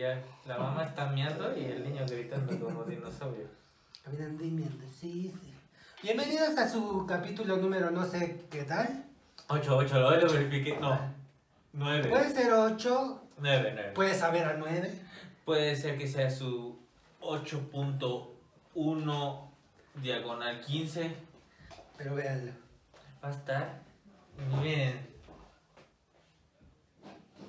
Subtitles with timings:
[0.00, 3.46] ya la mamá está miando y el niño gritando como dinosaurio.
[4.02, 5.52] Caminando y miando, sí, sí.
[6.02, 9.04] Bienvenidos a su capítulo número no sé qué tal.
[9.48, 10.78] 8, 8, hoy lo verifiqué.
[10.80, 10.98] No,
[11.74, 12.08] 9.
[12.08, 13.92] Puede ser 8, 9, 9.
[13.94, 14.90] puede saber a 9.
[15.44, 16.78] Puede ser que sea su
[17.20, 19.48] 8.1
[19.96, 21.14] diagonal 15.
[21.98, 22.52] Pero véanlo.
[23.22, 23.82] Va a estar.
[24.62, 25.10] Miren.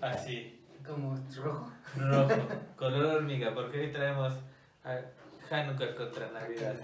[0.02, 0.61] Así.
[0.86, 1.72] Como rojo.
[1.96, 2.48] Rojo.
[2.76, 3.54] color hormiga.
[3.54, 4.34] Porque hoy traemos
[4.84, 5.00] a
[5.50, 6.76] Hanukkah contra Navidad.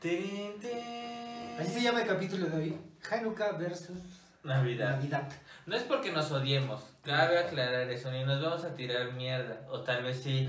[0.00, 1.58] Tin, tin.
[1.58, 2.80] Así se llama el capítulo de hoy.
[3.10, 3.98] Hanukkah versus
[4.42, 4.96] Navidad.
[4.96, 5.28] Navidad.
[5.66, 9.80] No es porque nos odiemos, cabe aclarar eso, ni nos vamos a tirar mierda, o
[9.80, 10.48] tal vez sí.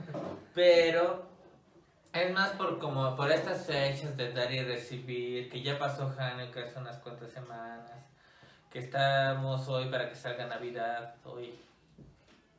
[0.54, 1.28] Pero
[2.12, 6.64] es más por como por estas fechas de dar y recibir, que ya pasó Hanukkah
[6.64, 7.92] hace unas cuantas semanas,
[8.72, 11.54] que estamos hoy para que salga Navidad, hoy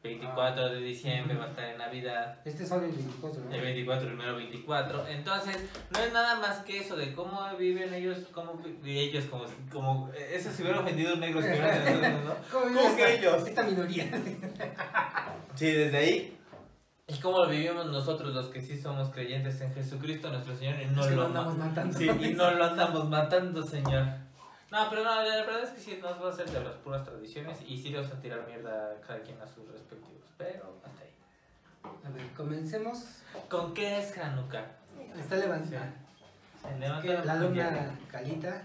[0.01, 2.37] 24 de diciembre va a estar en Navidad.
[2.45, 3.53] Este sale el 24, ¿no?
[3.53, 5.07] El 24, primero 24.
[5.07, 5.57] Entonces,
[5.91, 10.49] no es nada más que eso de cómo viven ellos, cómo ellos, como, como eso
[10.51, 11.75] si hubiera ofendido un negro, si hubiera
[12.23, 12.33] ¿no?
[12.51, 13.47] ¿Cómo vive ¿Cómo que ellos?
[13.47, 14.09] Esta minoría.
[15.55, 16.37] Sí, desde ahí.
[17.07, 20.85] Y cómo lo vivimos nosotros, los que sí somos creyentes en Jesucristo, nuestro Señor, y
[20.85, 21.97] no Es que lo lo andamos ma- matando.
[21.97, 24.05] Sí, y no lo andamos matando, Señor.
[24.71, 27.03] No, pero no, la verdad es que sí nos va a hacer de las puras
[27.03, 30.23] tradiciones y sí le vamos a tirar mierda a cada quien a sus respectivos.
[30.37, 31.09] Pero hasta ahí.
[32.05, 33.23] A ver, comencemos.
[33.49, 34.65] ¿Con qué es Hanukkah?
[35.17, 35.91] Está levantada.
[36.61, 38.63] Se Que levanta la alumna Calita,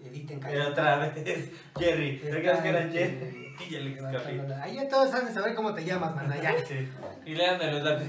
[0.00, 0.70] editen Pero Calita.
[0.70, 2.18] otra vez, Jerry.
[2.18, 3.56] ¿Recuerdas que era este, Jerry?
[3.68, 4.02] Y el ex.
[4.62, 6.54] Ahí ya todos saben de saber cómo te llamas, mana, ya.
[6.64, 6.88] Sí.
[7.24, 8.06] Y léanme los datos.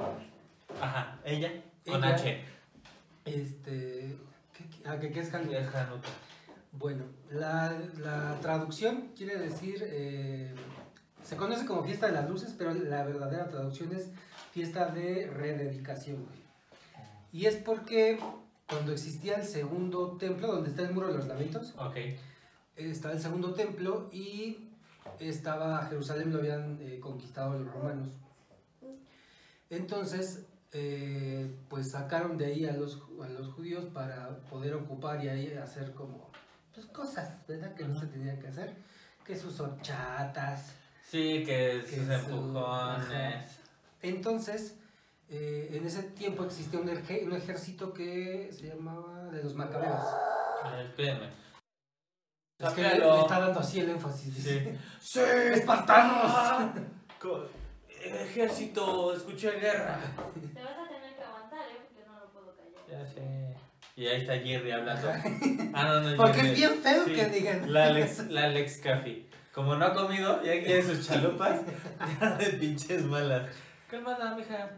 [0.80, 1.52] Ajá, ella
[1.86, 2.14] con Ella.
[2.14, 2.44] H.
[3.24, 4.16] Este.
[4.84, 6.08] ¿Qué, qué- ah, que qué es Hanukkah?
[6.72, 9.78] Bueno, la, la traducción quiere decir.
[9.82, 10.54] eh,
[11.22, 14.08] se conoce como fiesta de las luces, pero la verdadera traducción es
[14.52, 16.26] fiesta de rededicación.
[17.32, 18.18] Y es porque
[18.68, 21.96] cuando existía el segundo templo, donde está el muro de los lamentos, Ok.
[22.76, 24.68] estaba el segundo templo y
[25.18, 28.08] estaba Jerusalén, lo habían eh, conquistado los romanos.
[29.70, 30.44] Entonces,
[30.74, 35.54] eh, pues sacaron de ahí a los, a los judíos para poder ocupar y ahí
[35.54, 36.30] hacer como
[36.74, 37.74] pues, cosas, ¿verdad?
[37.74, 38.74] Que no se tenían que hacer.
[39.24, 40.74] Que sus horchatas.
[41.02, 43.58] Sí, que Que sus su- empujones.
[44.02, 44.76] Entonces,
[45.28, 50.04] eh, en ese tiempo existía un, erge- un ejército que se llamaba de los macabeos.
[50.82, 51.28] Espérenme.
[52.58, 54.34] Es que le, está dando así el énfasis.
[54.36, 55.20] dice, Sí.
[55.20, 55.20] ¡Sí,
[55.54, 56.72] espartanos!
[58.04, 59.98] Ejército, escuché guerra.
[60.54, 61.78] Te vas a tener que aguantar, ¿eh?
[61.86, 62.82] Porque no lo puedo callar.
[62.90, 63.56] Ya sé.
[63.96, 65.08] Y ahí está Jerry hablando.
[65.72, 66.48] Ah, no, no, Porque Jerry.
[66.50, 67.72] es bien feo Sí, que digan.
[67.72, 69.26] La Alex, la Alex Café.
[69.54, 71.60] Como no ha comido, ya quiere sus chalupas,
[72.20, 73.48] ya de pinches malas.
[73.88, 74.70] Calmada, mija.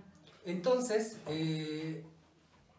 [0.44, 2.04] Entonces, eh,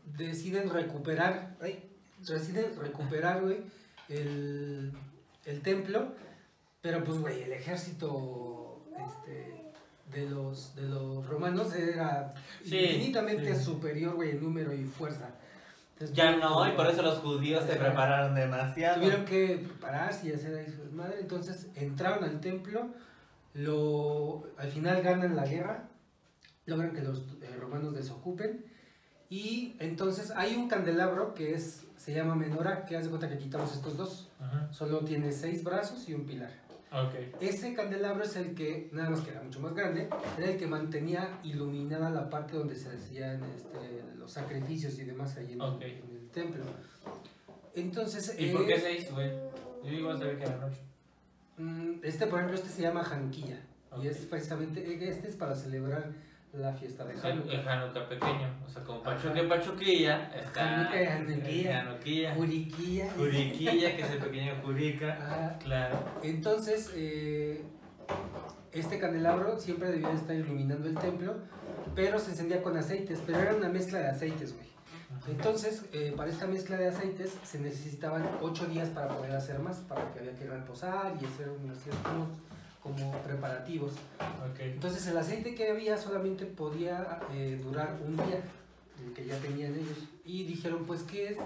[0.06, 3.62] deciden recuperar, ay, deciden recuperar, güey,
[4.09, 4.94] el,
[5.46, 6.14] el templo,
[6.81, 9.66] pero pues, güey, el ejército este,
[10.12, 13.63] de, los, de los romanos era Sí, infinitamente sí.
[13.63, 15.29] superior, güey, en número y fuerza.
[15.94, 19.01] Entonces, Ya no, que- y por eso los judíos se prepararon demasiado.
[19.01, 21.19] Tuvieron que prepararse y hacer ahí su desmadre.
[21.22, 22.88] Entonces entraron al templo.
[23.53, 25.90] Lo, al final ganan la guerra.
[26.66, 28.66] Logran que los eh, romanos desocupen.
[29.29, 33.73] Y entonces hay un candelabro que es se llama menora, que hace cuenta que quitamos
[33.73, 34.29] estos dos.
[34.40, 34.72] Ajá.
[34.72, 36.51] Solo tiene seis brazos y un pilar.
[36.91, 37.41] Ok.
[37.41, 40.67] Ese candelabro es el que, nada más que era mucho más grande, era el que
[40.67, 46.29] mantenía iluminada la parte donde se hacían este, los sacrificios y demás ahí en, el
[46.31, 46.63] templo.
[47.75, 49.31] Entonces, ¿Y por qué eh, seis, güey?
[49.83, 50.81] Yo igual sabía que eran ocho.
[51.57, 54.01] Mm, Este, por ejemplo, este se llama Hanukkah.
[54.01, 56.11] Y es precisamente, este es para celebrar
[56.53, 57.74] la fiesta de El Hanukkah.
[57.74, 59.03] Hanukkah pequeño, o sea, como.
[59.03, 61.79] Pachuque Pachuquilla, está Hanukkah, Hanukkah.
[61.79, 63.11] Hanukkah, Juriquilla.
[63.17, 65.97] Juriquilla, que es el pequeño Jurica, Ah, claro.
[66.23, 67.61] entonces, eh,
[68.72, 71.35] este candelabro siempre debía estar iluminando el templo,
[71.96, 74.67] pero se encendía con aceites, pero era una mezcla de aceites, güey.
[75.28, 79.78] Entonces, eh, para esta mezcla de aceites se necesitaban ocho días para poder hacer más,
[79.78, 82.28] para que había que reposar y hacer unos ciertos
[82.95, 83.93] como preparativos.
[84.51, 84.59] Ok.
[84.59, 88.41] Entonces el aceite que había solamente podía eh, durar un día,
[89.05, 89.97] el que ya tenían ellos.
[90.25, 91.37] Y dijeron, pues, ¿qué es?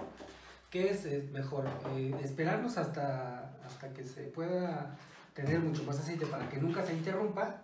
[0.70, 1.66] ¿Qué es mejor?
[1.96, 4.96] Eh, esperarnos hasta, hasta que se pueda
[5.34, 7.62] tener mucho más aceite para que nunca se interrumpa,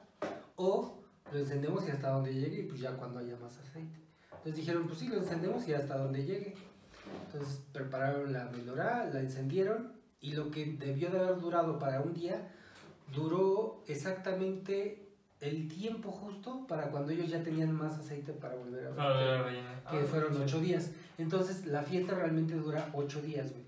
[0.56, 0.98] o
[1.32, 4.00] lo encendemos y hasta donde llegue, y pues ya cuando haya más aceite.
[4.30, 6.54] Entonces dijeron, pues sí, lo encendemos y hasta donde llegue.
[7.26, 12.12] Entonces prepararon la menorá, la encendieron, y lo que debió de haber durado para un
[12.12, 12.54] día,
[13.14, 15.04] duró exactamente
[15.40, 19.28] el tiempo justo para cuando ellos ya tenían más aceite para volver a Para volver
[19.28, 19.82] a rellenar.
[19.90, 20.40] que Ah, fueron sí.
[20.42, 20.90] ocho días.
[21.16, 23.64] Entonces la fiesta realmente dura ocho días, güey.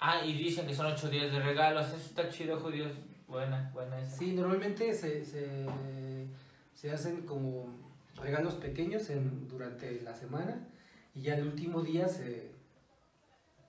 [0.00, 1.86] Ah, y dicen que son ocho días de regalos.
[1.88, 2.92] Eso está chido, judíos.
[3.26, 4.16] Buena, buena esa.
[4.18, 5.66] Sí, normalmente se, se,
[6.74, 7.66] se hacen como
[8.22, 10.66] regalos pequeños en, durante la semana
[11.14, 12.54] y ya el último día se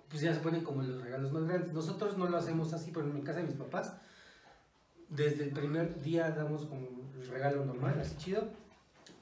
[0.10, 1.74] pues ya se ponen como los regalos más grandes.
[1.74, 3.94] Nosotros no lo hacemos así, pero en mi casa de mis papás,
[5.10, 6.88] desde el primer día damos como
[7.20, 8.50] el regalo normal, así chido,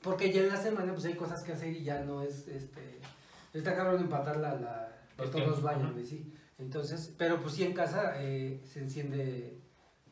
[0.02, 3.00] porque ya en la semana pues hay cosas que hacer y ya no es, este,
[3.54, 5.92] está cabrón empatar la, la que todos vayan, ajá.
[5.94, 6.32] güey, sí.
[6.58, 9.60] Entonces, pero pues sí en casa eh, se enciende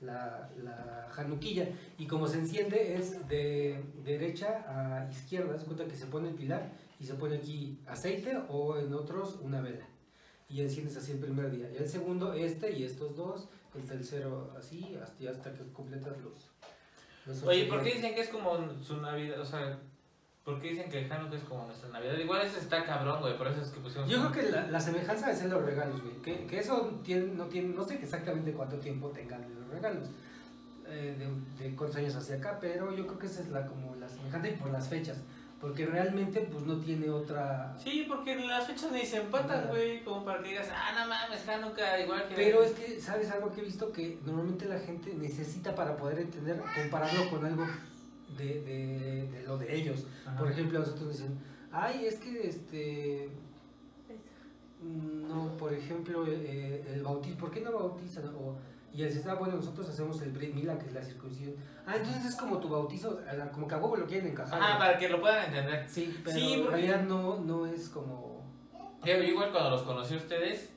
[0.01, 1.69] la, la januquilla.
[1.97, 6.35] Y como se enciende es de derecha a izquierda, se cuenta que se pone el
[6.35, 9.87] pilar y se pone aquí aceite o en otros una vela.
[10.49, 11.69] Y enciendes así el primer día.
[11.71, 16.49] Y el segundo este y estos dos el tercero así hasta, hasta que completas los,
[17.25, 19.39] los Oye, ¿por qué dicen que es como su Navidad?
[19.39, 19.79] O sea,
[20.43, 22.17] ¿por qué dicen que Hanukkah es como nuestra Navidad?
[22.17, 23.37] Igual eso está cabrón, güey.
[23.37, 24.09] Por eso es que pusimos.
[24.09, 26.21] yo creo que la, la semejanza de ser los regalos, güey.
[26.21, 30.09] Que, que eso tiene, no tiene, no sé exactamente cuánto tiempo tengan los regalos,
[30.87, 33.95] eh, de, de cuántos años hacia acá, pero yo creo que esa es la como
[33.95, 35.17] la semejanza y por las fechas,
[35.63, 37.73] porque realmente pues no tiene otra.
[37.81, 40.03] Sí, porque las fechas ni se empatan, güey.
[40.03, 42.35] Como para que digas, ah, no mames, Hanukkah, igual que.
[42.35, 43.89] Pero es que, ¿sabes algo que he visto?
[43.93, 47.65] Que normalmente la gente necesita para poder entender, compararlo con algo
[48.37, 50.05] de, de, de lo de ellos.
[50.25, 50.37] Ajá.
[50.37, 51.39] Por ejemplo, nosotros dicen,
[51.71, 53.29] ay, es que este.
[54.81, 58.35] No, por ejemplo, eh, el bautismo, ¿por qué no bautizan?
[58.35, 58.57] O,
[58.93, 61.55] y él dice, ah, bueno, nosotros hacemos el Brit Mila, que es la circuncisión.
[61.85, 63.19] Ah, entonces es como tu bautizo,
[63.51, 64.59] como que a huevo lo quieren encajar.
[64.59, 64.77] ¿no?
[64.77, 65.89] para que lo puedan entender.
[65.89, 68.43] Sí, pero Sí, en realidad no, no es como.
[69.03, 70.71] Yo igual cuando los conocí a ustedes,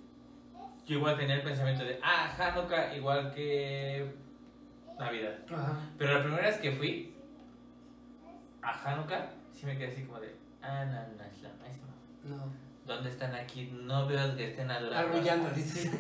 [0.87, 4.15] yo igual tenía el pensamiento de, ah, Hanukkah igual que
[4.99, 5.39] Navidad.
[5.53, 5.79] Ajá.
[5.99, 7.15] Pero la primera vez que fui
[8.63, 11.89] a Hanukkah, sí me quedé así como de, ah, no, no es la misma.
[12.25, 12.51] No.
[12.87, 13.71] ¿Dónde están aquí?
[13.83, 15.17] No veo que estén adorando.
[15.17, 15.91] Arrullando, dices.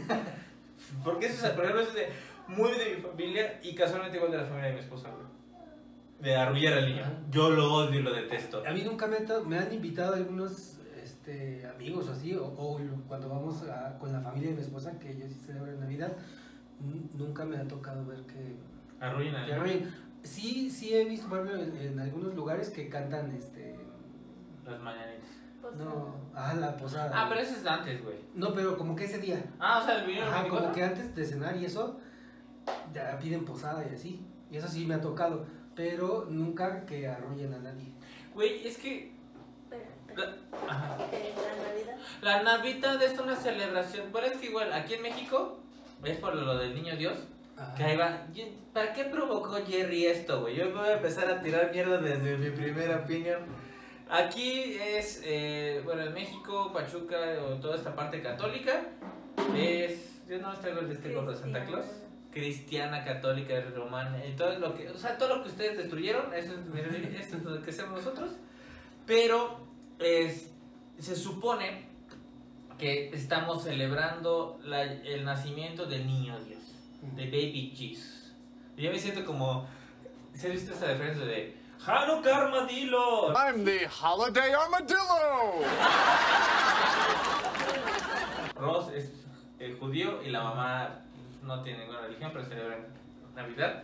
[1.04, 2.08] Porque eso es, por ejemplo, es de,
[2.48, 5.26] muy de mi familia y casualmente igual de la familia de mi esposa, güey.
[6.20, 7.02] De arrullar al niño.
[7.02, 7.12] Ajá.
[7.30, 8.62] Yo lo odio y lo detesto.
[8.66, 13.28] A mí nunca me, me han invitado algunos este, amigos o así, o, o cuando
[13.28, 16.12] vamos a- con la familia de mi esposa, que ellos sí celebran Navidad,
[17.14, 18.56] nunca me ha tocado ver que,
[19.00, 19.92] arrullen.
[20.22, 23.76] Sí, sí he visto, por ejemplo, en, en algunos lugares que cantan, este,
[24.64, 25.28] Las mañanitas.
[25.72, 27.10] No, ah, la posada.
[27.14, 28.16] Ah, pero eso es antes, güey.
[28.34, 29.42] No, pero como que ese día.
[29.58, 31.98] Ah, o sea, el video Ajá, como que antes de cenar y eso,
[32.92, 34.24] ya piden posada y así.
[34.50, 37.92] Y eso sí me ha tocado, pero nunca que arrullen a nadie.
[38.34, 39.14] Güey, es que.
[40.14, 40.36] La-
[40.68, 40.96] Ajá.
[41.10, 41.96] ¿Qué es la Navidad?
[42.22, 44.06] La Navidad es una celebración.
[44.12, 45.58] Pero es que igual, aquí en México,
[46.04, 47.18] es por lo del niño Dios.
[47.56, 47.74] Ajá.
[47.74, 48.26] Que ahí va.
[48.72, 50.56] ¿Para qué provocó Jerry esto, güey?
[50.56, 53.40] Yo voy a empezar a tirar mierda desde mi primera opinión.
[54.08, 58.82] Aquí es, eh, bueno, en México, Pachuca o toda esta parte católica
[59.56, 60.12] es.
[60.28, 61.86] Yo no traigo el de este gorro de Santa Claus.
[62.32, 66.52] Cristiana, católica, romana, y todo lo que, o sea, todo lo que ustedes destruyeron, eso
[66.52, 66.58] es,
[67.20, 68.32] esto es lo que hacemos nosotros.
[69.06, 69.58] Pero
[69.98, 70.50] es,
[70.98, 71.86] se supone
[72.78, 76.60] que estamos celebrando la- el nacimiento del niño Dios
[77.16, 78.34] de Baby Jesus.
[78.76, 79.66] Yo me siento como.
[80.34, 81.54] ¿Se ha visto esta referencia de
[81.84, 83.32] Hanukkah Armadillo?
[83.34, 85.64] I'm the holiday armadillo.
[88.56, 89.10] Ross es
[89.60, 90.90] eh, judío y la mamá
[91.42, 92.86] no tiene ninguna religión, pero celebran
[93.34, 93.82] Navidad.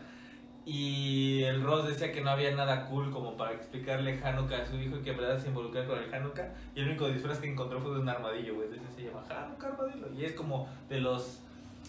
[0.64, 4.76] Y el Ross decía que no había nada cool como para explicarle Hanukkah a su
[4.76, 6.54] hijo y que en verdad se involucrar con el Hanukkah.
[6.74, 8.68] Y el único disfraz que encontró fue de un armadillo, güey.
[8.68, 10.06] Entonces se llama Hanukkah Armadillo.
[10.16, 11.40] Y es como de los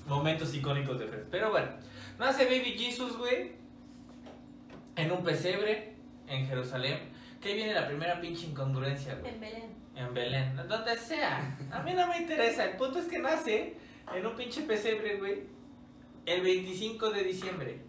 [0.07, 1.27] momentos icónicos de Friends.
[1.29, 1.67] Pero bueno,
[2.17, 3.51] nace Baby Jesus, güey,
[4.95, 5.92] en un pesebre
[6.33, 6.99] en Jerusalén.
[7.41, 9.33] Que viene la primera pinche incongruencia, güey.
[9.33, 9.75] En Belén.
[9.95, 11.57] En Belén, donde sea.
[11.71, 12.65] A mí no me interesa.
[12.65, 13.75] El punto es que nace
[14.15, 15.43] en un pinche pesebre, güey.
[16.25, 17.81] El 25 de diciembre.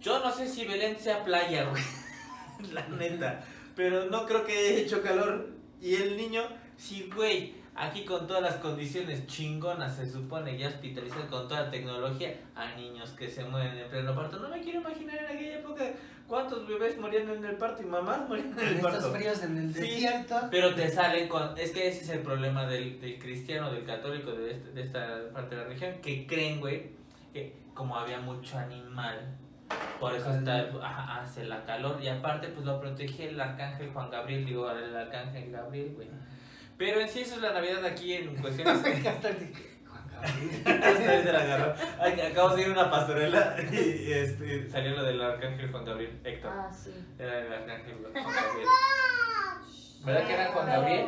[0.00, 1.82] Yo no sé si Belén sea playa, güey.
[2.72, 3.44] La neta.
[3.76, 5.50] Pero no creo que haya hecho calor.
[5.80, 6.42] Y el niño,
[6.76, 7.54] sí, güey.
[7.74, 12.34] Aquí con todas las condiciones chingonas, se supone, ya hospitalizado con toda la tecnología.
[12.54, 14.38] Hay niños que se mueren en pleno parto.
[14.38, 15.84] No me quiero imaginar en aquella época
[16.28, 19.12] cuántos bebés morían en el parto y mamás morían en En el estos parto.
[19.12, 19.80] fríos en el Sí.
[19.80, 20.36] desierto.
[20.50, 21.56] Pero te salen con.
[21.56, 25.30] Es que ese es el problema del, del cristiano, del católico, de, este- de esta
[25.32, 26.90] parte de la religión, que creen, güey,
[27.32, 29.18] que como había mucho animal,
[29.98, 30.68] por eso está,
[31.22, 31.98] hace la calor.
[32.02, 36.08] Y aparte, pues lo protegía el arcángel Juan Gabriel, digo, el arcángel Gabriel, güey.
[36.82, 38.82] Pero en sí, eso es la Navidad aquí en cuestiones.
[42.00, 46.50] Acabamos de ir a una pastorela y este, salió lo del arcángel Juan Gabriel, Héctor.
[46.52, 46.90] Ah, sí.
[47.20, 48.68] Era el arcángel Juan Gabriel.
[50.04, 51.06] ¿Verdad que era Juan Gabriel?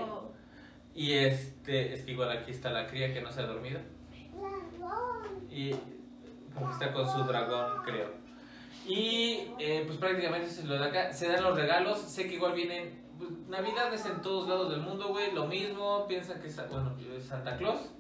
[0.95, 3.81] Y este, es que igual aquí está la cría que no se ha dormido.
[5.51, 5.75] Y
[6.55, 8.13] como está con su dragón, creo.
[8.87, 11.13] Y eh, pues prácticamente eso es lo de acá.
[11.13, 11.99] Se dan los regalos.
[11.99, 15.33] Sé que igual vienen pues, navidades en todos lados del mundo, güey.
[15.33, 16.07] Lo mismo.
[16.07, 17.93] Piensan que es, bueno, es Santa Claus.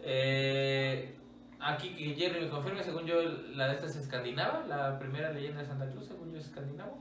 [0.00, 1.14] Eh,
[1.60, 4.64] aquí que Jerry me confirme, según yo, la de esta es escandinava.
[4.66, 6.98] La primera leyenda de Santa Claus, según yo, es escandinavo.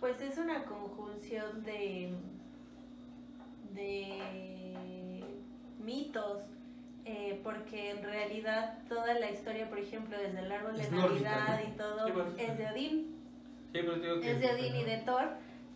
[0.00, 2.12] Pues es una conjunción de,
[3.74, 5.24] de
[5.82, 6.38] mitos,
[7.04, 11.30] eh, porque en realidad toda la historia, por ejemplo, desde el árbol de Es nórdica,
[11.30, 11.68] Navidad ¿no?
[11.72, 12.48] y todo, Sí, pues.
[12.50, 13.06] es de Odín,
[13.72, 15.28] Sí, pero te digo que es de Odín y de Thor,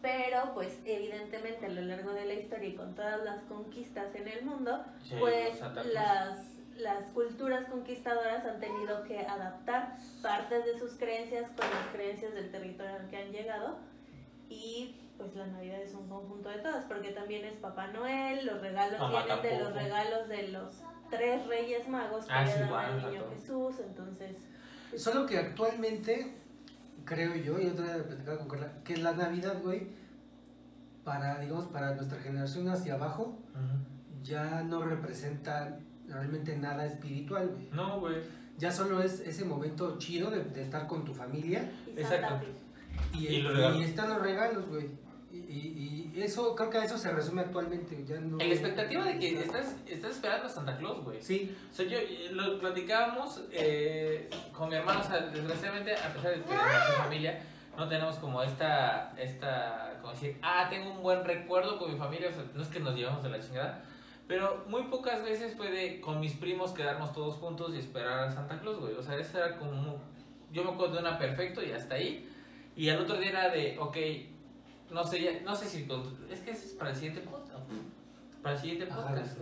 [0.07, 4.29] pero pues evidentemente a lo largo de la historia y con todas las conquistas en
[4.29, 5.61] el mundo, Sí, pues
[5.93, 6.39] las,
[6.79, 12.53] las culturas conquistadoras han tenido que adaptar partes de sus creencias con las creencias del
[12.53, 13.79] territorio al que han llegado
[14.49, 18.61] y pues la Navidad es un conjunto de todas porque también es Papá Noel, los
[18.61, 19.81] regalos Mamá vienen de los tampoco.
[19.81, 20.75] regalos de los
[21.11, 23.25] tres reyes magos que Ah, le dan igual, al niño.
[23.35, 24.37] Jesús, entonces
[24.97, 26.36] Solo que actualmente,
[27.07, 29.87] creo yo, y otra vez platicaba con Carla, que la Navidad, güey,
[31.05, 33.39] para, digamos, para nuestra generación hacia abajo,
[34.23, 37.69] ya no representa realmente nada espiritual, güey.
[37.73, 38.17] No, güey.
[38.59, 42.45] Ya solo es ese momento chido de, de estar con tu familia y Exacto.
[43.13, 44.89] Y están los regalos, güey.
[45.49, 48.03] Y, y- eso, creo que a eso se resume actualmente.
[48.07, 51.21] Ya no, En la expectativa de que estás, estás esperando a Santa Claus, güey.
[51.23, 56.13] Sí, O sea, yo eh, lo platicábamos eh, con mi hermano, o sea, desgraciadamente, a
[56.15, 57.43] pesar de que nuestra familia
[57.77, 62.31] no tenemos como esta, esta, como decir, ah, tengo un buen recuerdo con mi familia,
[62.31, 63.85] o sea, no es que nos llevamos de la chingada,
[64.27, 68.33] pero muy pocas veces fue de con mis primos quedarnos todos juntos y esperar a
[68.33, 68.95] Santa Claus, güey.
[68.95, 70.01] O sea, eso era como,
[70.51, 72.27] yo me acuerdo de una perfecto y hasta ahí.
[72.75, 73.97] Y al otro día era de, ok,
[74.91, 77.53] no sé, ya- no sé si, con- es que es para el siguiente podcast.
[78.43, 79.39] Para el siguiente Ajá, podcast,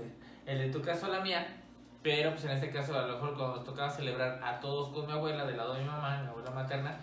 [0.47, 1.61] el de tu caso, la mía.
[2.03, 5.07] Pero pues en este caso, a lo mejor cuando nos tocaba celebrar a todos con
[5.07, 6.99] mi abuela, del lado de mi mamá, mi abuela materna,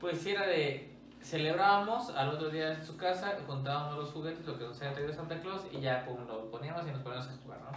[0.00, 0.88] pues era de.
[1.22, 5.12] Celebrábamos al otro día en su casa, juntábamos los juguetes, lo que nos había traído
[5.12, 7.68] Santa Claus, y ya pum, lo poníamos y nos poníamos a jugar, ¿no?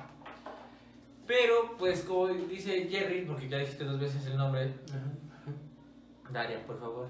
[1.28, 4.74] Pero, pues como dice Jerry, porque ya dijiste dos veces el nombre,
[6.32, 7.08] Daria, por favor.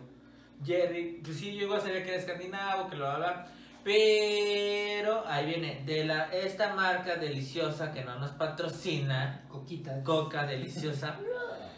[0.65, 3.47] Jerry, pues sí, yo igual sabía que era escandinavo, que lo habla.
[3.83, 10.03] Pero ahí viene, de la esta marca deliciosa que no nos patrocina, coquita.
[10.03, 11.19] Coca deliciosa.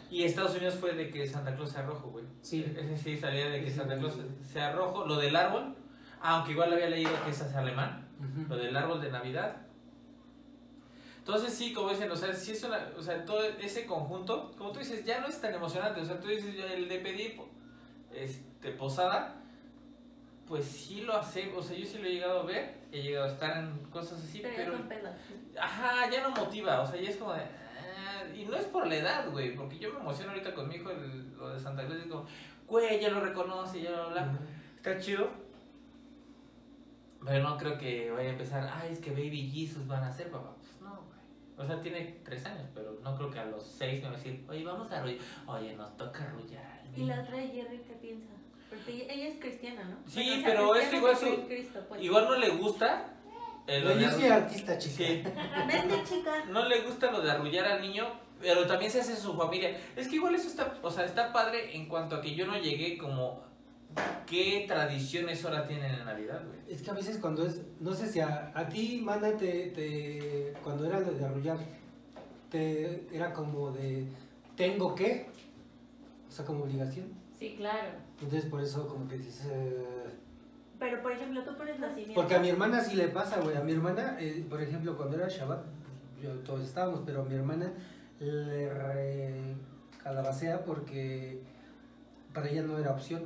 [0.08, 2.24] Y Estados Unidos fue de que Santa Claus sea rojo, güey.
[2.40, 2.64] Sí.
[2.76, 4.22] Ese sí salía de que Santa Claus sí.
[4.52, 5.04] sea rojo.
[5.04, 5.74] Lo del árbol,
[6.20, 8.08] aunque igual había leído que es alemán.
[8.48, 9.56] Lo del árbol de Navidad.
[11.18, 14.70] Entonces sí, como dicen, o sea, sí es una, o sea, todo ese conjunto, como
[14.70, 17.40] tú dices, ya no es tan emocionante, o sea, tú dices, el de pedir
[18.14, 18.45] este,
[18.78, 19.34] posada,
[20.46, 23.26] pues sí lo hace, o sea, yo sí lo he llegado a ver, he llegado
[23.26, 25.10] a estar en cosas así, Pero ya pero, son pedos.
[25.60, 28.86] ajá, ya no motiva, o sea, ya es como de, ah, y no es por
[28.86, 31.84] la edad, güey, porque yo me emociono ahorita con mi hijo, el- lo de Santa
[31.86, 32.26] Cruz, y como,
[32.68, 34.38] güey, ya lo reconoce, ya lo bla,
[34.76, 35.28] Está chido.
[37.24, 40.30] Pero no creo que vaya a empezar, ay, es que Baby Jesus van a ser,
[40.30, 40.54] papá.
[40.60, 41.18] Pues no, güey.
[41.58, 44.16] O sea, tiene tres años, pero no creo que a los seis me va a
[44.16, 45.18] decir, oye, vamos a arrullar.
[45.48, 47.22] Oye, nos toca arrullar al ¿Y la niño".
[47.28, 48.32] otra Jerry qué piensa?
[48.76, 49.96] Porque ella, es cristiana, ¿no?
[50.10, 52.02] Sí, Bueno, o sea, pero es que igual su- Cristo, pues.
[52.02, 53.12] Igual no le gusta.
[53.66, 54.96] lo No, yo soy artista, chica.
[54.96, 55.22] Sí,
[55.66, 56.44] Vente, chica.
[56.50, 58.06] no le gusta lo de arrullar al niño,
[58.40, 59.76] pero también se hace en su familia.
[59.96, 62.56] Es que igual eso está, o sea, está padre en cuanto a que yo no
[62.58, 63.44] llegué como
[64.26, 66.58] qué tradiciones ahora tienen en Navidad, güey.
[66.68, 70.52] Es que a veces cuando es, no sé si a, a ti, mana, te, te,
[70.62, 71.58] cuando era lo de arrullar,
[72.50, 74.06] te, era como de,
[74.56, 75.26] ¿tengo que?
[76.28, 77.12] O sea, como obligación.
[77.38, 77.88] Sí, claro.
[78.20, 79.46] Entonces por eso como que dices...
[79.50, 79.84] eh,
[80.78, 82.14] Pero, por ejemplo, tú pones nacimiento.
[82.14, 83.56] Porque a mi hermana sí le pasa, güey.
[83.56, 85.64] A mi hermana, eh, por ejemplo, cuando era Shabbat,
[86.22, 87.72] yo, todos estábamos, pero a mi hermana
[88.20, 88.70] le
[89.98, 91.40] recalabacea porque
[92.32, 93.24] para ella no era opción.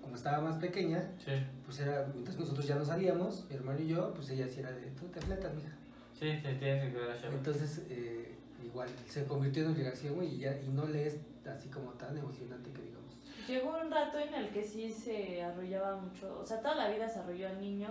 [0.00, 1.32] Como estaba más pequeña, Sí,
[1.64, 4.70] pues era, mientras nosotros ya no salíamos, mi hermano y yo, pues ella sí era
[4.70, 5.70] de, tú te fletas, mija.
[6.12, 7.32] sí, sí, tienes que ver a Shabbat.
[7.32, 11.68] Entonces, eh, igual, se convirtió en obligación, güey, y, ya, y no le es así
[11.70, 12.93] como tan emocionante que.
[13.46, 17.08] Llegó un rato en el que sí se arrullaba mucho, o sea, toda la vida
[17.08, 17.88] se arrulló al niño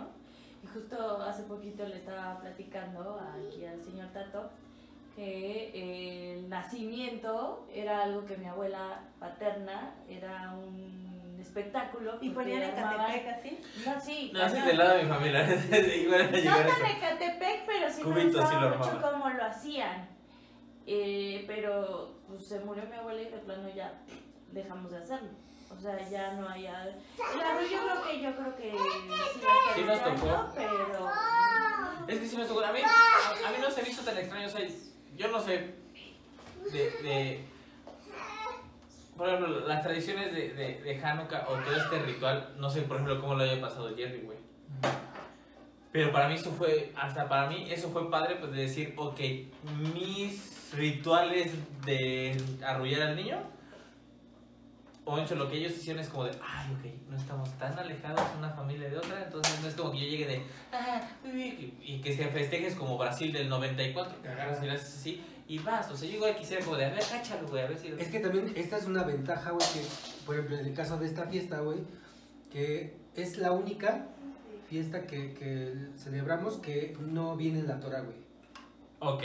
[0.63, 4.50] y justo hace poquito le estaba platicando aquí al señor Tato
[5.15, 12.17] que el nacimiento era algo que mi abuela paterna era un espectáculo.
[12.19, 13.62] Y ponían en Catepec así.
[13.86, 14.31] No, sí.
[14.33, 14.67] No, así cañón.
[14.67, 15.39] del lado de mi familia.
[15.43, 20.07] A No llegar tan en Catepec, pero sí me gustaba lo mucho cómo lo hacían.
[20.88, 23.93] Eh, pero pues se murió mi abuela y de plano ya
[24.53, 25.29] dejamos de hacerlo.
[25.75, 26.67] O sea, ya no hay...
[26.67, 28.72] a- El arroyo yo creo que yo creo que
[29.75, 30.48] sí nos tocó.
[30.55, 31.10] pero
[32.07, 32.63] Es que sí me tocó.
[32.63, 34.48] A mí, a, a mí no se me hizo tan extraño.
[34.48, 34.67] O sea,
[35.15, 35.75] yo no sé.
[36.72, 36.79] De.
[37.03, 37.45] de
[39.17, 42.98] por ejemplo, las tradiciones de, de, de Hanukkah o todo este ritual, no sé, por
[42.98, 44.38] ejemplo, cómo lo haya pasado Jerry, güey.
[45.91, 49.19] Pero para mí eso fue, hasta para mí eso fue padre, pues de decir, ok,
[49.93, 51.51] mis rituales
[51.86, 53.38] de arrullar al niño,
[55.05, 58.22] o hecho lo que ellos hicieron es como de, ay, ok, no estamos tan alejados
[58.38, 61.74] una familia de otra, entonces no es como que yo llegue de, ah, uy, uy",
[61.81, 65.91] y, que se festejes como Brasil del 94, que agarras y haces así, y vas,
[65.91, 67.88] o sea, yo igual quisiera como de, a ver, cáchalo, güey, a ver si...
[67.89, 69.81] Es que también esta es una ventaja, güey, que,
[70.25, 71.79] por ejemplo, en el caso de esta fiesta, güey,
[72.50, 74.07] que es la única
[74.69, 78.17] fiesta que, que celebramos que no viene en la Torah, güey.
[79.00, 79.24] Ok,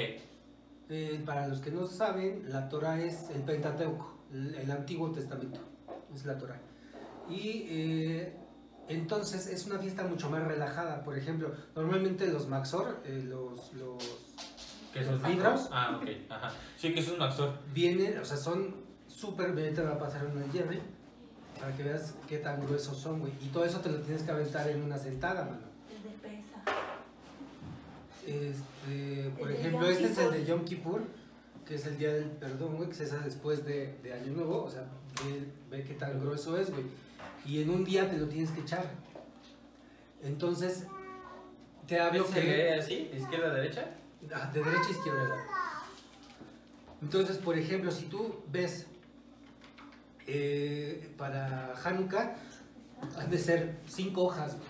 [0.91, 5.61] Eh, para los que no saben, la Torah es el Pentateuco, el, el Antiguo Testamento,
[6.15, 6.61] es la Torah.
[7.29, 8.37] Y eh,
[8.89, 11.03] entonces es una fiesta mucho más relajada.
[11.05, 14.03] Por ejemplo, normalmente los Maxor, eh, los, los
[15.29, 16.53] libros Ah, ok, ajá.
[16.77, 17.59] Sí, que es un maxor.
[17.73, 18.75] vienen, o sea, son
[19.07, 20.81] súper, bien te va a pasar uno de Jerry,
[21.59, 23.33] para que veas qué tan gruesos son, güey.
[23.43, 25.69] Y todo eso te lo tienes que aventar en una sentada, mano.
[25.95, 26.63] El de pesa.
[28.27, 31.03] Este, por El ejemplo, este es el de Yom Kippur,
[31.67, 34.65] que es el día del perdón, güey, que se hace después de, de Año Nuevo,
[34.65, 34.85] o sea,
[35.25, 36.85] ve, ve qué tan grueso es, güey.
[37.47, 38.85] Y en un día te lo tienes que echar.
[40.23, 40.85] Entonces,
[41.87, 42.75] te hablo ¿Es que que...
[42.75, 43.87] así, izquierda a derecha?
[44.35, 45.37] Ah, de derecha a izquierda.
[47.01, 48.87] Entonces, por ejemplo, si tú ves
[50.27, 52.37] eh, para Hanukkah,
[53.17, 54.69] han de ser cinco hojas, güey,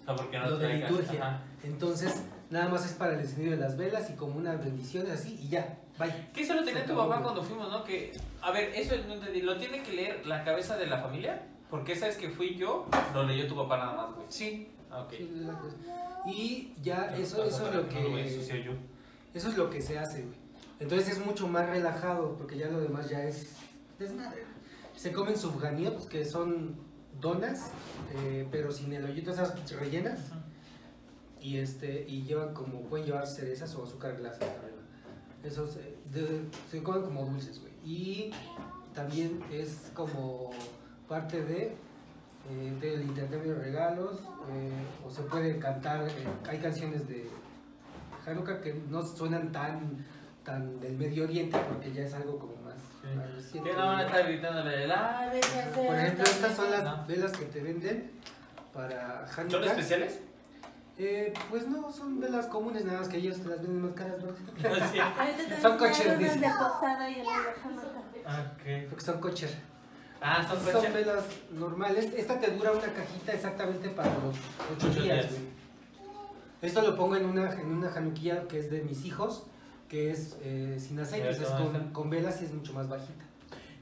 [0.00, 1.26] O sea, porque no lo de liturgia.
[1.26, 1.40] ajá.
[1.62, 2.22] Entonces,
[2.54, 5.48] nada más es para el encendido de las velas y como unas bendiciones así y
[5.48, 6.30] ya, vaya.
[6.32, 7.82] ¿Qué eso lo tenía tu papá cuando fuimos, no?
[7.82, 9.42] Que, a ver, eso no entendí.
[9.42, 11.42] ¿Lo tiene que leer la cabeza de la familia?
[11.68, 14.26] Porque esa vez que fui yo, lo leyó tu papá nada más, güey.
[14.28, 14.68] Sí.
[14.88, 15.14] Ah, ok.
[15.14, 15.26] sí.
[16.26, 18.72] Y ya eso, eso es lo no que yo.
[19.34, 20.38] eso es lo que se hace, güey.
[20.78, 23.56] Entonces es mucho más relajado porque ya lo demás ya es
[23.98, 24.44] desmadre.
[24.94, 26.76] Se comen subganiot, que son
[27.20, 27.72] donas,
[28.16, 30.20] eh, pero sin el hoyito esas rellenas
[31.44, 34.80] y este y llevan como pueden llevar cerezas o azúcar glass arriba.
[35.44, 37.72] Esos eh, de- se comen como dulces, güey.
[37.84, 38.30] Y
[38.94, 40.50] también es como
[41.06, 41.74] parte de
[42.50, 44.72] eh, del intercambio de regalos eh,
[45.06, 46.08] o se puede cantar.
[46.08, 46.12] eh,
[46.48, 47.28] hay canciones de
[48.26, 50.04] Hanukkah que no suenan tan
[50.44, 52.74] tan del Medio Oriente porque ya es algo como más.
[53.34, 53.68] reciente.
[53.70, 55.30] Que no van a estar gritándole, la
[55.74, 58.10] Por ejemplo, estas son las velas que te venden
[58.72, 59.50] para Hanukkah.
[59.50, 60.20] ¿Son especiales?
[60.96, 64.16] Eh, pues no, son velas comunes, nada más que ellos te las venden más caras,
[64.22, 64.30] ¿no?
[64.32, 64.98] sí.
[65.60, 66.38] Son unas dice.
[66.38, 68.88] de posada y el de.
[68.88, 69.50] Porque son cocher.
[70.20, 72.12] Ah, son Son velas normales.
[72.16, 74.36] Esta te dura una cajita exactamente para los
[74.74, 75.30] ocho Ocho días, días.
[75.30, 75.54] güey.
[76.62, 79.44] Esto lo pongo en una, en una januquilla que es de mis hijos,
[79.88, 83.24] que es eh, sin aceite, es ¿cómo con, con velas y es mucho más bajita.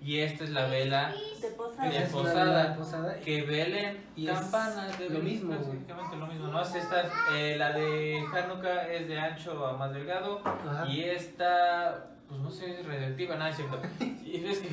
[0.04, 1.88] Y esta es la vela De posada.
[1.88, 3.20] De Esa es una posada, vela de posada.
[3.20, 5.78] que velen Y es campanas de lo Belén, mismo, güey.
[5.78, 6.62] Básicamente lo mismo, ¿no?
[6.62, 7.02] Es esta,
[7.34, 10.40] eh, la de Hanukkah es de ancho a más delgado.
[10.44, 10.88] Ajá.
[10.88, 13.80] Y esta, pues no sé, es radioactiva, nada, es cierto.
[14.24, 14.68] Y ves que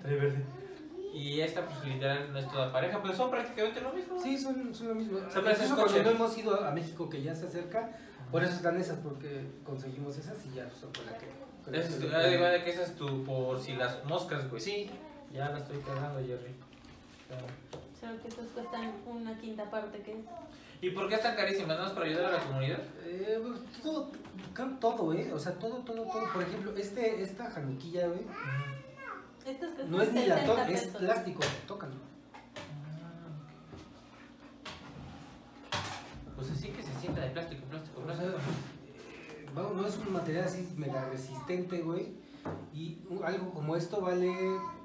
[0.00, 0.44] trae verde.
[1.14, 4.18] Y esta, pues literal, no es toda pareja, pero son prácticamente lo mismo.
[4.18, 5.18] Sí, son, son lo mismo.
[5.28, 5.92] Se parece Incluso a coche.
[6.02, 7.90] cuando no hemos ido a México, que ya se acerca,
[8.30, 11.26] por eso están esas, porque conseguimos esas y ya son con la que.
[11.72, 14.60] Es tu- ah, igual de que esa es tu, por si las moscas, güey.
[14.60, 14.90] Sí,
[15.32, 16.54] Ya la estoy cagando, Jerry.
[17.98, 20.18] Solo que estos cuestan una quinta parte que es.
[20.82, 21.78] ¿Y por qué están carísimas?
[21.78, 22.80] ¿No es para ayudar a la comunidad?
[23.06, 24.10] Eh, pues, todo,
[24.52, 25.32] creo todo, ¿eh?
[25.32, 26.32] O sea, todo, todo, todo.
[26.32, 28.20] Por ejemplo, este, esta januquilla, güey,
[29.44, 30.96] cuestan no es ni 60 latón, es pesos.
[31.00, 31.40] plástico.
[31.66, 31.94] Tócalo.
[36.36, 38.32] Pues así que se sienta de plástico, plástico, plástico.
[39.54, 42.14] No es un material así mega resistente, güey.
[42.74, 44.30] Y algo como esto vale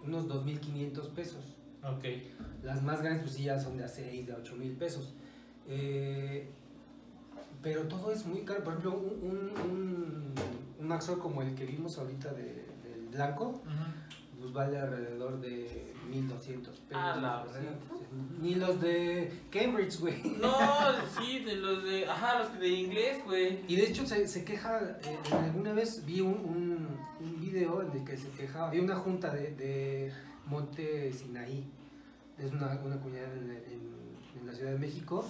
[0.05, 1.43] unos 2.500 pesos.
[1.83, 2.03] Ok.
[2.63, 5.13] Las más grandes, pues ya son de a 6, de a 8 mil pesos.
[5.67, 6.49] Eh,
[7.61, 8.63] pero todo es muy caro.
[8.63, 10.33] Por ejemplo, un, un, un,
[10.79, 13.61] un Maxor como el que vimos ahorita de- del blanco,
[14.39, 16.87] pues vale alrededor de 1200 pesos.
[17.03, 17.45] Ah, la.
[18.41, 20.21] Ni los de Cambridge, güey.
[20.39, 20.55] No,
[21.19, 22.05] sí, de los de.
[22.07, 23.59] Ajá, los de inglés, güey.
[23.67, 26.87] Y de hecho se, se queja, eh, alguna vez vi un, un,
[27.19, 30.11] un video en el que se quejaba, había una junta de, de
[30.45, 31.65] Monte Sinaí,
[32.37, 33.97] es una, una comunidad en, en-
[34.39, 35.25] en la Ciudad de México,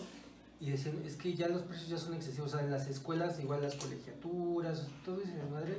[0.60, 3.40] y decían, es que ya los precios ya son excesivos, o sea, en las escuelas,
[3.40, 5.78] igual las colegiaturas, todo ese desmadre,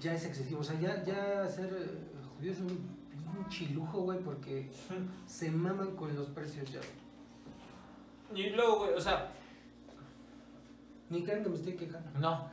[0.00, 0.60] ya es excesivo.
[0.60, 1.68] O sea, ya, ya ser
[2.50, 2.68] es un,
[3.12, 4.70] es un chilujo, güey, porque
[5.26, 6.80] se maman con los precios ya.
[8.34, 9.30] Y luego, güey, o sea,
[11.10, 12.18] Ni crean que me estoy quejando.
[12.18, 12.50] no.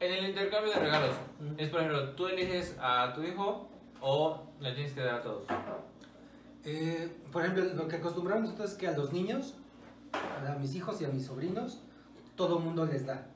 [0.00, 1.14] En el intercambio de regalos,
[1.58, 3.68] es por ejemplo, tú eliges a tu hijo
[4.00, 5.44] o le tienes que dar a todos.
[6.64, 9.54] Eh, por ejemplo, lo que acostumbramos nosotros es que a los niños,
[10.12, 11.80] a mis hijos y a mis sobrinos,
[12.34, 13.28] todo mundo les da.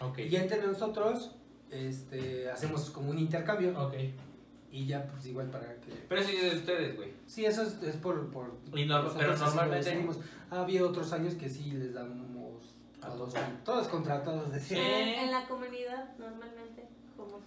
[0.00, 0.20] Ok.
[0.20, 1.32] Y entre nosotros
[1.70, 3.94] este, hacemos como un intercambio Ok.
[4.70, 5.92] Y ya pues igual para que...
[6.08, 7.12] Pero eso es de ustedes, güey.
[7.26, 8.30] Sí, eso es, es por...
[8.30, 10.18] por Y no- nosotros pero normalmente- decidimos.
[10.50, 12.64] Ha habido otros años que sí les damos
[13.02, 13.46] A todos, todos.
[13.64, 14.52] todos contra todos.
[14.52, 14.76] decía.
[14.78, 14.82] Sí.
[14.84, 17.40] En, la comunidad, normalmente, ¿cómo son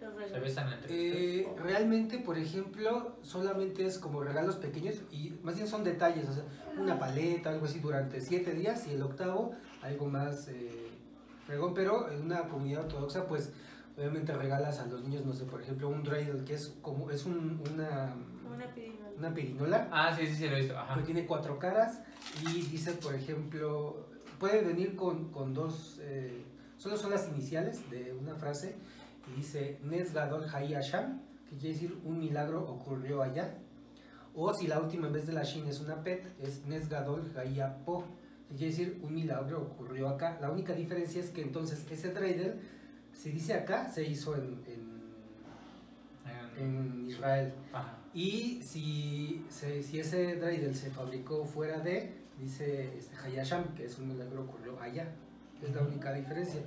[0.00, 0.40] los Se regalos?
[0.42, 1.62] besan entre Eh, ustedes.
[1.62, 6.44] realmente, por ejemplo, solamente es como regalos pequeños y más bien son detalles, o sea,
[6.78, 10.90] una paleta, algo así durante siete días y el octavo, algo más eh,
[11.46, 13.52] fregón, pero en una comunidad ortodoxa, pues
[13.96, 17.24] obviamente regalas a los niños, no sé, por ejemplo, un dreidel, que es como, es
[17.24, 18.14] un- una,
[18.54, 19.10] Una pirinola.
[19.18, 20.78] una pirinola, Ah, sí, sí, sí, lo he visto.
[20.78, 20.96] Ajá.
[20.96, 22.02] que tiene cuatro caras
[22.42, 24.06] y dice, por ejemplo,
[24.38, 26.42] puede venir con, con dos, eh,
[26.76, 28.76] solo son las iniciales de una frase
[29.32, 33.58] y dice Nes Gadol Hay Hashem, que quiere decir un milagro ocurrió allá.
[34.34, 37.32] O si la última en vez de la Shin es una pet, es Nes Gadol
[37.38, 38.04] Hay Po,
[38.50, 40.36] que quiere decir un milagro ocurrió acá.
[40.42, 42.60] La única diferencia es que entonces ese dreidel,
[43.16, 44.96] si dice acá, se hizo en, en-
[46.58, 47.52] en Israel.
[47.72, 47.94] Ajá.
[48.14, 53.98] Y si, se- si ese dreidel se fabricó fuera de, dice este, Hayasham, que es
[53.98, 55.08] un milagro ocurrió allá.
[55.62, 56.60] Es la única diferencia.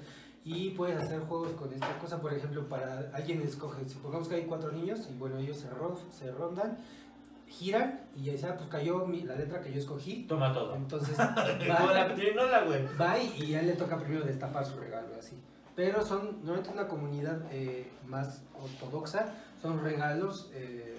[0.45, 4.43] Y puedes hacer juegos con esta cosa, por ejemplo, para alguien escoge, supongamos que hay
[4.45, 6.77] cuatro niños y bueno, ellos se, ro- se rondan,
[7.47, 10.25] giran y ya dice, ah, pues cayó mi- la letra que yo escogí.
[10.27, 10.75] Toma todo.
[10.75, 11.27] Entonces la
[12.07, 12.85] va, pirinola, güey.
[12.99, 15.35] va y y a él le toca primero destapar su regalo, así.
[15.79, 20.97] Pero son, normalmente una comunidad eh, más ortodoxa, son regalos eh,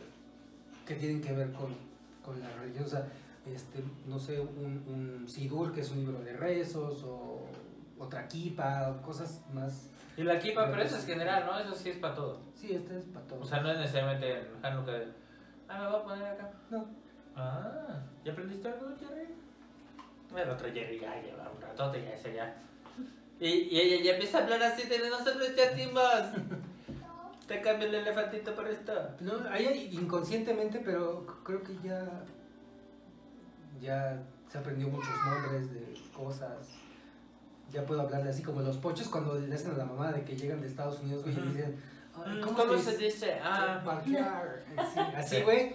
[0.86, 1.76] que tienen que ver con,
[2.24, 2.86] con la religión.
[2.86, 3.06] O sea,
[3.44, 7.42] este, no sé, un, un sidur, que es un libro de rezos, o
[7.98, 9.90] otra kipa, o cosas más.
[10.16, 11.58] Y la kipa, pero eso es general, ¿no?
[11.58, 12.40] Eso sí es para todo.
[12.54, 13.42] Sí, este es para todos.
[13.42, 15.08] O sea, no es necesariamente en Hanukkah de...
[15.68, 16.52] Ah, me voy a poner acá.
[16.70, 16.86] no.
[17.36, 19.28] Ah, ¿ya aprendiste algo, Jerry?
[20.34, 22.56] El otro Jerry ya lleva un ratote, ya ese ya.
[23.40, 26.04] Y, y ella ya empieza a hablar así de nosotros ya timos.
[27.48, 28.92] Te cambio el elefantito por esto.
[29.20, 32.06] No, ahí inconscientemente, pero creo que ya.
[33.80, 36.68] Ya se aprendió muchos nombres de cosas.
[37.72, 40.36] Ya puedo hablarle así como los pochos cuando le hacen a la mamá de que
[40.36, 41.48] llegan de Estados Unidos, güey, y Ujú.
[41.50, 41.76] dicen.
[42.14, 43.38] "Ay, Mm, ¿Cómo, ¿Cómo se dice?
[43.42, 44.64] Ah, Parquear.
[44.76, 45.42] Así, así, Sí.
[45.42, 45.74] güey.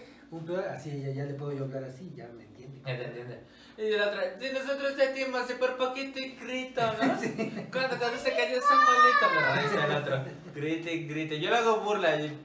[0.70, 2.80] Así ya, ya le puedo yo hablar así, ya me entiende.
[2.86, 3.40] ya te entiende.
[3.78, 6.98] Y la otra, si nosotros ya y por poquito y grito, ¿no?
[7.72, 9.64] Cuando, cuando se cayó Samuelito, ¿no?
[9.64, 11.40] Dice el otro, grite y grite.
[11.42, 12.38] Yo le hago burla y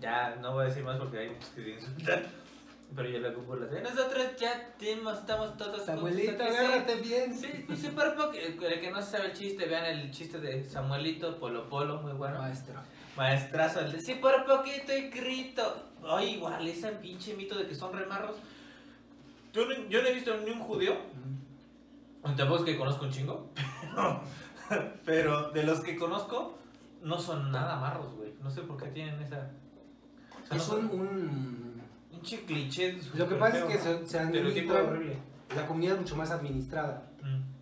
[0.00, 2.26] ya no voy a decir más porque hay muchos que se insultan.
[2.96, 3.80] Pero yo le hago burla.
[3.82, 6.56] Nosotros ya timos, estamos todos Samuelito, juntos aquí".
[6.56, 7.38] agárrate bien.
[7.38, 8.32] Sí, pues sí, por poco.
[8.32, 12.40] El que no sabe el chiste, vean el chiste de Samuelito, Polo Polo, muy bueno.
[12.40, 12.74] Maestro.
[13.16, 15.84] Maestrazo, el de sí, por poquito y grito.
[16.08, 18.36] Ay, igual, ese pinche mito de que son remarros.
[19.52, 20.94] Yo no, yo no he visto ni un judío,
[22.36, 23.50] tampoco es que conozco un chingo,
[25.04, 26.58] pero de los que conozco,
[27.02, 28.34] no son nada marros, güey.
[28.42, 29.50] No sé por qué tienen esa.
[30.42, 32.98] o sea, no Es son un, un- pinche cliché.
[33.14, 33.80] Lo que pasa es que ¿no?
[34.00, 35.16] se, se administra horrible.
[35.56, 37.10] la comunidad es mucho más administrada.
[37.22, 37.58] Mm.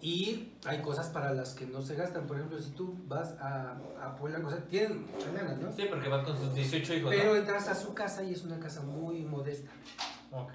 [0.00, 2.26] Y hay cosas para las que no se gastan.
[2.26, 5.72] Por ejemplo, si tú vas a, a Puebla, o sea, tienen muchas ganas, ¿no?
[5.72, 7.10] Sí, porque van con sus 18 hijos.
[7.14, 9.70] Pero entras a su casa y es una casa muy modesta.
[10.30, 10.42] ¿no?
[10.42, 10.52] Ok.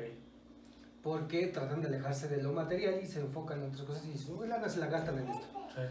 [1.03, 4.35] Porque tratan de alejarse de lo material y se enfocan en otras cosas y dicen,
[4.37, 5.45] uy, lana se la gastan en esto.
[5.75, 5.81] Sí.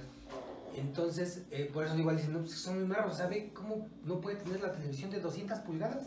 [0.80, 4.36] Entonces, eh, por eso igual dicen, no, pues son muy marros, ¿sabe cómo no puede
[4.36, 6.04] tener la televisión de 200 pulgadas?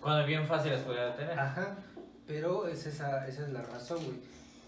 [0.00, 1.38] Cuando es bien fácil las podría tener.
[1.38, 1.76] Ajá,
[2.26, 4.16] pero es esa, esa es la razón, güey.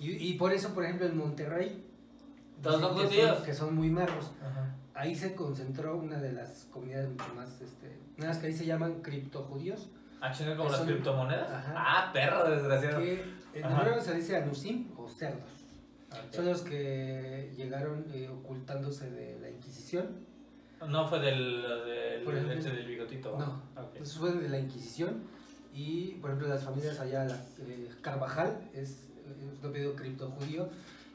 [0.00, 1.84] Y, y por eso, por ejemplo, en Monterrey,
[2.62, 3.38] Todos son dicen que judíos.
[3.38, 4.30] que son muy marros.
[4.42, 4.74] Ajá.
[4.94, 9.00] Ahí se concentró una de las comunidades mucho más, este, unas que ahí se llaman
[9.00, 9.88] criptojudíos,
[10.20, 11.48] Ah, chinga como las son- criptomonedas.
[11.50, 11.74] Ajá.
[11.76, 12.98] Ah, perro desgraciado.
[12.98, 13.22] que
[13.60, 15.50] en hebreo se dice anusim o cerdos.
[16.10, 16.34] Ok.
[16.34, 20.26] Son los que llegaron eh, ocultándose de la Inquisición.
[20.86, 23.36] No fue del, del, Por ejemplo, ese del bigotito.
[23.38, 23.96] No, Ok.
[24.00, 25.22] Eso fue de la Inquisición.
[25.74, 29.08] Y, por ejemplo, las familias allá, la, eh, Carvajal es,
[29.62, 30.68] un pedido criptojudío.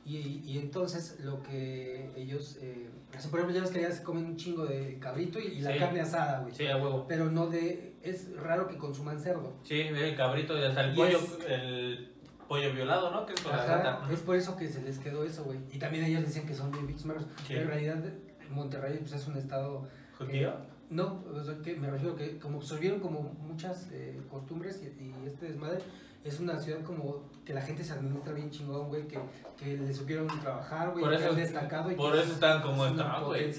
[0.06, 2.90] Y, y entonces lo que ellos eh,
[3.30, 5.72] por ejemplo, ya ves que allá se comen un chingo de cabrito y, y la
[5.74, 5.80] Sí.
[5.80, 6.54] carne asada, güey.
[6.54, 7.06] Sí, a huevo.
[7.08, 7.94] Pero no de.
[8.04, 9.54] Es raro que consuman cerdo.
[9.64, 12.12] Sí, el cabrito y hasta el Y pollo, es- el
[12.48, 13.26] pollo violado, ¿no?
[13.26, 15.60] Que es con Ajá, es por eso que se les quedó eso, güey.
[15.72, 17.24] Y también ellos decían que son bien bichos malos.
[17.40, 17.46] Sí.
[17.50, 18.04] Pero en realidad
[18.50, 19.88] Monterrey pues, es un estado...
[20.18, 20.50] ¿Judío?
[20.50, 20.54] eh,
[20.90, 25.14] no, o sea, que me refiero que como absorbieron como muchas eh, costumbres y, y
[25.26, 25.80] este desmadre
[26.24, 29.18] es una ciudad como que la gente se administra bien chingón, güey, que,
[29.58, 31.92] que le supieron trabajar, güey, que han destacado.
[31.92, 33.52] y por que eso están como están, güey.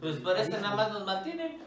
[0.00, 1.58] Pues por eso nada más nos mantienen.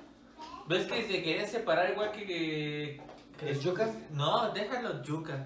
[0.67, 2.25] ¿Ves que se quería separar igual que...
[2.25, 3.01] que,
[3.39, 3.89] que- ¿Los yucas?
[4.11, 5.39] No, déjalo yucas.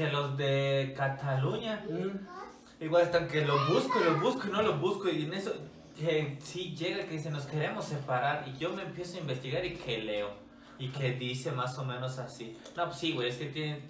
[0.00, 1.84] Que los de Cataluña.
[1.86, 5.10] Mm, Igual están que lo busco, lo busco y no lo busco.
[5.10, 5.52] Y en eso,
[5.94, 8.48] que sí llega que dice, nos queremos separar.
[8.48, 10.30] Y yo me empiezo a investigar y que leo.
[10.78, 12.56] Y que dice más o menos así.
[12.74, 13.82] No, pues sí, güey, es que tienen...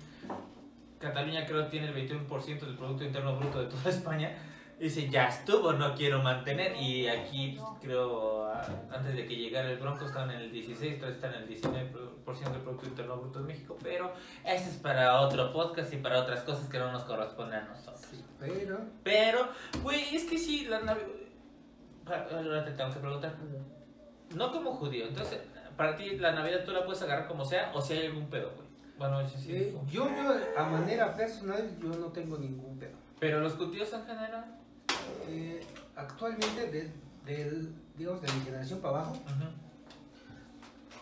[0.99, 4.37] Cataluña creo que tiene el 21% del Producto Interno Bruto de toda España.
[4.81, 6.75] Dice, ya estuvo, no quiero mantener.
[6.77, 10.95] Y aquí, pues, creo, a- antes de que llegara el Bronco, estaban en el 16,
[10.95, 13.77] entonces están en el 19% del Producto Interno Bruto de México.
[13.83, 14.13] Pero
[14.45, 18.01] ese es para otro podcast y para otras cosas que no nos corresponden a nosotros.
[18.11, 18.81] sí, pero...
[19.05, 19.49] Pero,
[19.83, 21.07] güey, es que sí, la Navidad...
[22.07, 23.35] Ahora te tengo que preguntar.
[24.35, 25.41] No como judío, entonces,
[25.77, 28.51] para ti la Navidad tú la puedes agarrar como sea o si hay algún pedo,
[28.57, 28.67] güey.
[28.99, 29.55] Bueno, eso sí.
[29.55, 32.97] eh, yo, yo, a manera personal, yo no tengo ningún pedo.
[33.19, 34.57] Pero los judíos en general.
[35.29, 35.61] Eh,
[35.97, 36.91] actualmente, de,
[37.25, 39.17] del, digamos, de mi generación para abajo,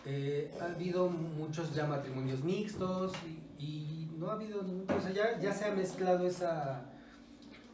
[0.05, 3.13] eh, ha habido muchos ya matrimonios mixtos
[3.59, 4.85] y, y no ha habido ningún...
[4.89, 6.85] O sea, ya, ya se ha mezclado esa...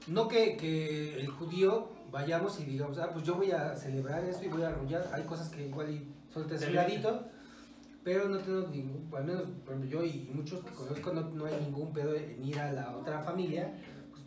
[0.08, 4.46] No que, que el judío vayamos y digamos, ah, pues yo voy a celebrar esto
[4.46, 5.10] y voy a arrullar.
[5.14, 6.68] Hay cosas que igual y sueltas Sí.
[6.68, 7.24] un ladito,
[8.04, 11.46] pero no tenemos ningún, al menos por ejemplo, yo y muchos que conozco no, no
[11.46, 13.74] hay ningún pedo en ir a la otra familia,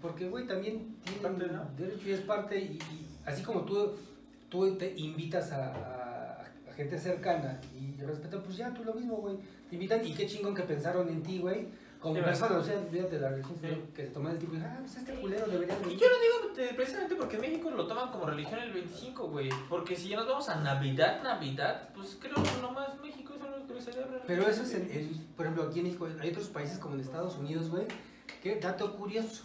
[0.01, 1.65] porque, güey, también tienen Parte, ¿no?
[1.77, 3.93] derecho y es parte, y, y así como tú,
[4.49, 9.17] tú te invitas a, a- a gente cercana y respetan, pues ya tú lo mismo,
[9.17, 9.37] güey,
[9.69, 11.67] te invitan y qué chingón que pensaron en ti, güey.
[11.99, 13.67] Como Sí, persona, o sea, de la religión, Sí.
[13.93, 16.15] que se toman el tipo y ah, pues este culero debería de Y yo lo
[16.21, 19.49] digo eh, precisamente porque en México lo toman como religión el 25, güey.
[19.69, 23.67] Porque si ya nos vamos a Navidad, Navidad, pues creo que nomás México es lo
[23.67, 24.23] que lo celebra.
[24.29, 27.01] Pero eso es, en, en- por ejemplo, aquí en México, hay otros países como en
[27.01, 27.87] Estados Unidos, güey,
[28.45, 29.43] que dato curioso.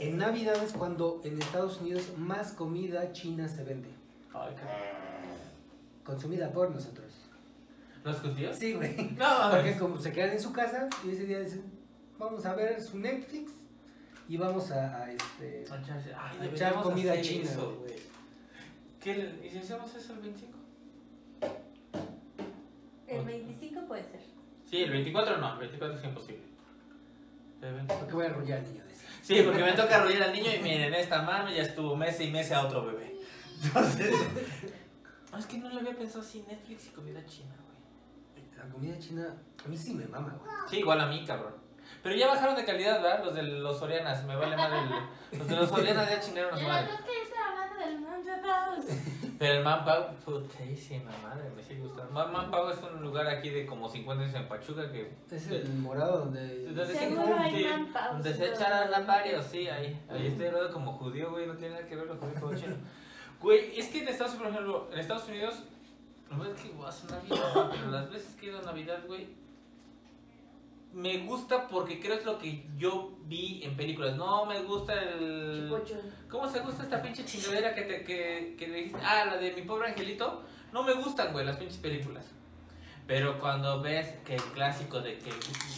[0.00, 3.88] En Navidad es cuando en Estados Unidos más comida china se vende,
[4.34, 7.06] Ay, qué- consumida por nosotros.
[8.04, 8.56] ¿Los judíos?
[8.56, 8.94] Sí, güey.
[9.18, 11.64] No, Porque como se quedan en su casa y ese día dicen,
[12.18, 13.52] vamos a ver su Netflix
[14.28, 15.64] y vamos a, a, este...
[15.70, 17.94] A echarse- Ay, A deberíamos echar comida hacer china, eso, güey.
[19.00, 20.58] ¿Qué, ¿Y si hacemos eso el 25?
[23.08, 24.20] El 25 puede ser.
[24.68, 26.42] Sí, el 24 no, el 24 es imposible.
[27.62, 27.98] El 25.
[28.00, 28.85] Porque voy a arrullar al niño de ese.
[29.26, 32.30] Sí, porque me toca arrullar al niño y miren, esta mano ya estuvo mes y
[32.30, 33.16] mes a otro bebé.
[33.64, 34.14] Entonces.
[35.32, 38.46] No, es que no lo había pensado así, Netflix y comida china, güey.
[38.56, 39.34] La comida china,
[39.64, 40.50] a mí sí me mama, güey.
[40.70, 41.54] Sí, igual a mí, cabrón.
[42.02, 43.24] Pero ya bajaron de calidad, ¿verdad?
[43.24, 44.78] Los de los Sorianas, me vale madre.
[45.32, 46.88] el- Los de los Sorianas ya chingaron a su madre.
[49.38, 52.12] Pero el Manpau, putísima madre, me sigue gustando.
[52.12, 55.12] Man- Manpau es un lugar aquí de como 50 años en Pachuca que.
[55.30, 56.64] Es el morado donde...
[56.64, 60.00] donde se- Seguro hay Manpau, Donde se echaran a varios, sí, ahí.
[60.08, 62.76] Ahí estoy hablando como judío, güey, no tiene nada que ver lo judío con chino.
[63.40, 65.54] Güey, es que en Estados Unidos, por ejemplo, en Estados Unidos,
[66.30, 67.70] no es que a ¿no?
[67.70, 69.28] pero las veces que he ido a Navidad, güey,
[70.92, 74.16] me gusta porque creo es lo que yo vi en películas.
[74.16, 75.72] No me gusta el.
[76.28, 79.00] ¿Cómo se gusta esta pinche chingadera que te que, que le dijiste?
[79.02, 80.42] Ah, la de mi pobre angelito.
[80.72, 82.24] No me gustan, güey, las pinches películas.
[83.06, 85.30] Pero cuando ves que el clásico de que,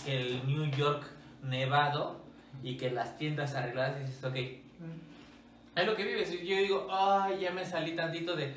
[0.05, 1.05] que el New York
[1.42, 2.21] nevado
[2.62, 4.37] y que las tiendas arregladas, dices, ok,
[5.77, 6.33] es lo que vives.
[6.33, 8.55] Y yo digo, ay, ya me salí tantito de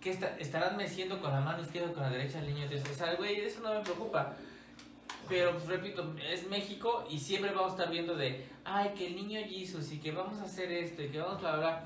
[0.00, 2.64] que está, estarán meciendo con la mano izquierda o con la derecha al niño.
[2.64, 4.34] Entonces, o sea, güey, eso no me preocupa.
[5.28, 9.16] Pero, pues, repito, es México y siempre vamos a estar viendo de, ay, que el
[9.16, 11.84] niño Jesus y que vamos a hacer esto y que vamos bla, bla.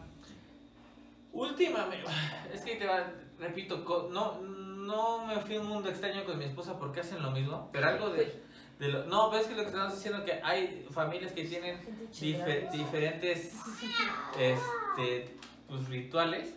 [1.33, 2.05] Últimamente,
[2.53, 6.45] es que te va, repito, no, no me fui a un mundo extraño con mi
[6.45, 8.43] esposa porque hacen lo mismo, pero algo de,
[8.79, 11.79] de lo, no, pero es que lo que estamos diciendo que hay familias que tienen
[12.13, 13.53] dife- diferentes
[14.39, 15.37] este,
[15.69, 16.55] pues, rituales.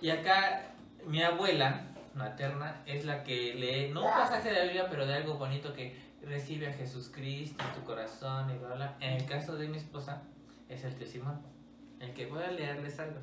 [0.00, 0.72] Y acá
[1.06, 5.14] mi abuela materna es la que lee, no un pasaje de la Biblia, pero de
[5.14, 8.96] algo bonito que recibe a Jesucristo en tu corazón y bla, bla.
[9.00, 10.22] En el caso de mi esposa
[10.68, 11.42] es el testimonio,
[12.00, 13.20] el que voy a leerles algo.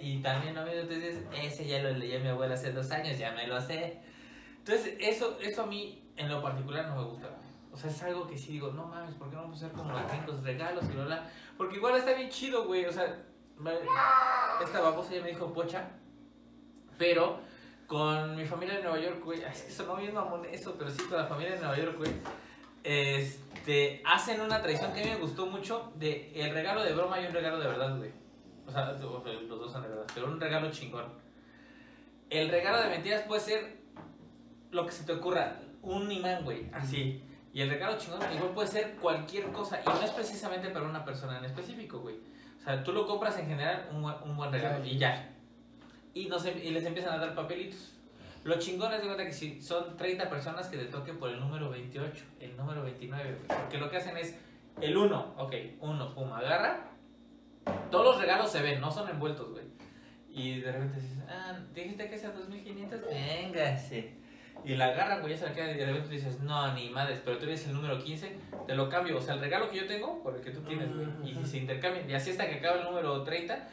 [0.00, 0.66] Y también, ¿no?
[0.66, 3.98] entonces, ese ya lo leyó mi abuela hace dos años, ya me lo sé.
[4.58, 7.28] Entonces, eso, eso a mí en lo particular no me gusta.
[7.72, 9.76] O sea, es algo que sí digo, no mames, ¿por qué no vamos a hacer
[9.76, 9.92] como
[10.26, 11.30] los regalos y bla, bla?
[11.56, 12.84] Porque igual está bien chido, güey.
[12.84, 13.24] O sea,
[14.62, 15.88] esta babosa ya me dijo pocha.
[17.02, 17.40] Pero
[17.88, 21.02] con mi familia en Nueva York, güey, es que sonó bien mamón eso, pero sí
[21.02, 22.12] con la familia en Nueva York, güey.
[22.84, 27.20] Este, hacen una tradición que a mí me gustó mucho de el regalo de broma
[27.20, 28.12] y un regalo de verdad, güey.
[28.68, 31.06] O sea, los dos son de verdad, pero un regalo chingón.
[32.30, 33.78] El regalo de mentiras puede ser
[34.70, 37.20] lo que se te ocurra, un imán, güey, así.
[37.52, 41.04] Y el regalo chingón igual puede ser cualquier cosa y no es precisamente para una
[41.04, 42.20] persona en específico, güey.
[42.60, 45.31] O sea, tú lo compras en general un, un buen regalo y ya.
[46.14, 47.92] Y, no se- y les empiezan a dar papelitos.
[48.44, 51.38] Lo chingón es de cuenta que si son 30 personas que te toquen por el
[51.38, 53.60] número 28, el número 29, güey.
[53.60, 54.36] Porque lo que hacen es
[54.80, 56.88] el 1, ok, 1, pum, agarra.
[57.90, 59.64] Todos los regalos se ven, no son envueltos, güey.
[60.30, 64.14] Y de repente dices, ah, dijiste que es a 2500, véngase.
[64.64, 67.20] Y la agarran, güey, ya se la quedan y de repente dices, no, ni madres,
[67.24, 69.18] pero tú eres el número 15, te lo cambio.
[69.18, 71.06] O sea, el regalo que yo tengo, por el que tú tienes, güey.
[71.24, 73.68] Y si se intercambian, y así hasta que acaba el número 30,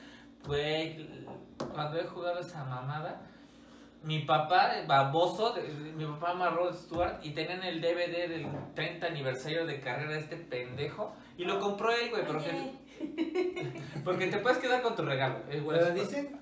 [0.46, 1.26] güey,
[1.74, 3.22] cuando he jugado esa mamada,
[4.04, 5.56] mi papá, baboso,
[5.96, 10.38] mi papá amarró Stuart y tenían el DVD del 30 aniversario de carrera de este
[10.38, 11.14] pendejo.
[11.38, 12.72] Y lo compró él, güey, porque,
[14.04, 15.40] porque te puedes quedar con tu regalo.
[15.50, 15.80] eh, güey.
[15.80, 16.40] Pero dicen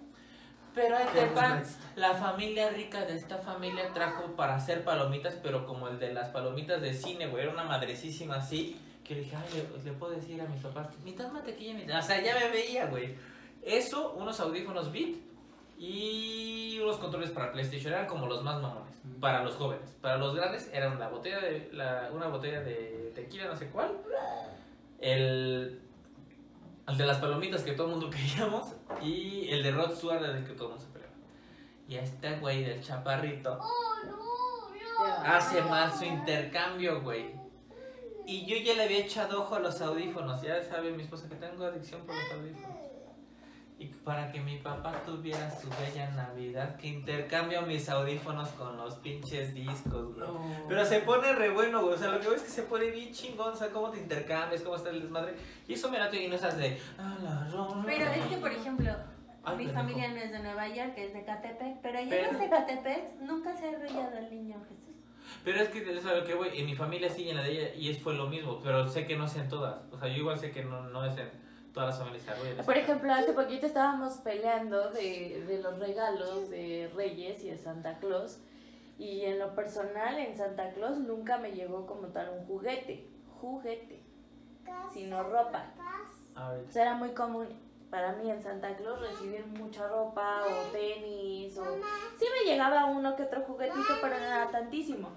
[0.76, 1.62] Pero ahí te va.
[1.96, 6.30] La familia rica de esta familia trajo para hacer palomitas, pero como el de las
[6.30, 8.80] palomitas de cine, güey, era una madrecísima así.
[9.04, 11.98] Que le dije, ay, le, le puedo decir a mis papás, mitad mantequilla, mitad.
[11.98, 13.16] O sea, ya me veía, güey.
[13.67, 15.17] Eso, unos audífonos Beat
[15.77, 18.95] y unos controles para PlayStation eran como los más mamones.
[19.19, 19.93] Para los jóvenes.
[20.01, 23.91] Para los grandes eran la botella de, la, una botella de tequila, no sé cuál.
[24.99, 25.82] El,
[26.88, 28.73] el de las palomitas que todo el mundo queríamos.
[29.01, 31.13] Y el de Rod Stewart del que todo el mundo se peleaba.
[31.89, 33.60] Y a este güey del chaparrito
[35.25, 37.36] hace mal su intercambio, güey.
[38.25, 40.41] Y yo ya le había echado ojo a los audífonos.
[40.41, 42.87] Ya sabe mi esposa que tengo adicción por los audífonos.
[43.80, 48.96] Y para que mi papá tuviera su bella Navidad, que intercambio mis audífonos con los
[48.96, 50.28] pinches discos, güey.
[50.68, 51.94] Pero se pone re bueno, güey.
[51.94, 53.54] O sea, lo que veo es que se pone bien chingón.
[53.54, 55.36] O sea, cómo te intercambias, cómo está el desmadre.
[55.68, 56.80] Y eso me late y no esas de.
[56.98, 57.48] "Ah,
[57.86, 58.92] Pero es que, por ejemplo,
[59.44, 59.74] Ay, mi pendejo.
[59.88, 63.56] familia no es de Nueva York, es de Catepec, pero allá Pero- en Zacatepec nunca
[63.56, 64.96] se ha arrollado el niño Jesús.
[65.44, 66.50] Pero es que es a lo que voy.
[66.54, 68.60] En mi familia sí, en la de ella, y es fue lo mismo.
[68.63, 69.76] Pero sé que no es en todas.
[69.92, 71.30] O sea, yo igual sé que no, no es en
[71.78, 72.24] todas las familias.
[72.24, 72.66] se arrollan.
[72.66, 78.00] Por ejemplo, hace poquito estábamos peleando de, de los regalos de Reyes y de Santa
[78.00, 78.40] Claus.
[78.98, 83.08] Y en lo personal, en Santa Claus nunca me llegó como tal un juguete.
[83.40, 84.04] Juguete.
[84.92, 85.66] Sino ropa.
[86.36, 86.66] A ver.
[86.68, 87.48] O sea, era muy común
[87.90, 91.63] para mí en Santa Claus recibir mucha ropa o tenis o...
[92.18, 95.10] Sí me llegaba uno que otro juguetito, pero no era tantísimo.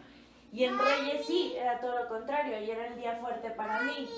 [0.52, 4.08] Y en Reyes sí, era todo lo contrario y era el día fuerte para mí.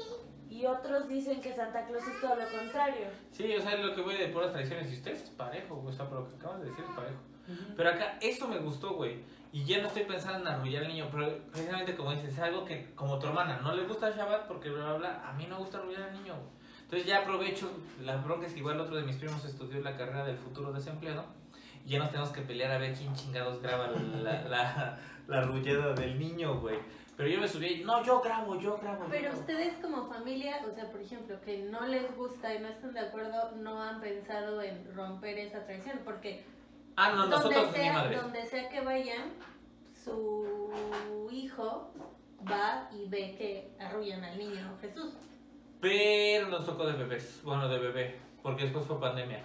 [0.52, 3.06] Y otros dicen que Santa Claus es todo lo contrario.
[3.30, 4.92] Sí, o sea, es lo que voy de puras tradiciones.
[4.92, 5.94] Y ustedes es parejo, güey.
[5.94, 7.16] O sea, por lo que acabas de decir es parejo.
[7.74, 9.20] Pero acá, eso me gustó, güey.
[9.50, 12.66] Y ya no estoy pensando en arrullar al niño, pero precisamente como dices, es algo
[12.66, 15.28] que, como tu hermana, no le gusta el Shabbat porque bla, bla, bla.
[15.28, 16.62] A mí no gusta arrullar al niño, güey.
[16.82, 17.70] Entonces ya aprovecho,
[18.02, 21.24] la bronca es que igual otro de mis primos estudió la carrera del futuro desempleado.
[21.86, 25.94] Y ya nos tenemos que pelear a ver quién chingados graba la, la, la arrullada
[25.94, 26.78] del niño, güey.
[27.16, 29.05] Pero yo me subí no, yo grabo, yo grabo.
[29.05, 29.40] yo Pero grabo".
[29.40, 33.01] ustedes como familia, o sea, por ejemplo, que no les gusta y no están de
[33.01, 36.44] acuerdo, no han pensado en romper esa tradición, porque
[36.96, 38.16] Ah, no, nosotros donde, ni sea, madre.
[38.16, 39.33] donde sea que vayan,
[40.05, 41.90] su hijo
[42.51, 45.14] va y ve que arrullan al niño Jesús.
[45.81, 49.42] Pero nos tocó de bebés, bueno, de bebé, porque después fue pandemia.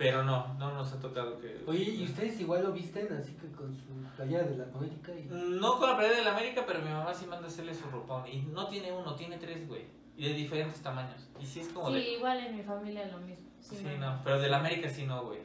[0.00, 1.62] Pero no, no nos ha tocado que...
[1.66, 3.84] Oye, ¿y ustedes igual lo visten así que con su
[4.16, 5.12] playera de la América?
[5.12, 5.24] Y...
[5.60, 8.26] No con la pared de la América, pero mi mamá sí manda hacerle su ropón.
[8.26, 9.82] Y no tiene uno, tiene tres, güey.
[10.16, 11.28] Y de diferentes tamaños.
[11.38, 12.12] Y sí es como Sí, de...
[12.14, 13.44] igual en mi familia lo mismo.
[13.60, 14.14] Sí, Sí, no.
[14.16, 15.40] no, pero de la América sí no, güey.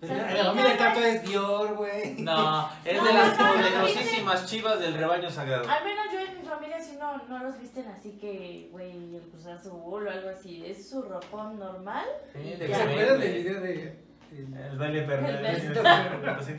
[0.00, 2.14] La familia es Dior, güey.
[2.20, 5.68] No, es No, de las poderosísimas chivas del rebaño sagrado.
[5.68, 9.22] Al menos yo en mi familia sí no, no los visten así que, güey, el
[9.30, 10.64] Cruz Azul o algo así.
[10.64, 12.04] Es su ropón normal.
[12.32, 13.98] Sí, ¿Se acuerdan del video de...
[14.32, 15.26] el- baile perro.
[15.26, 15.72] El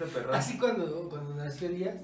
[0.10, 0.34] perro.
[0.34, 1.96] Así cuando, cuando nació Elías,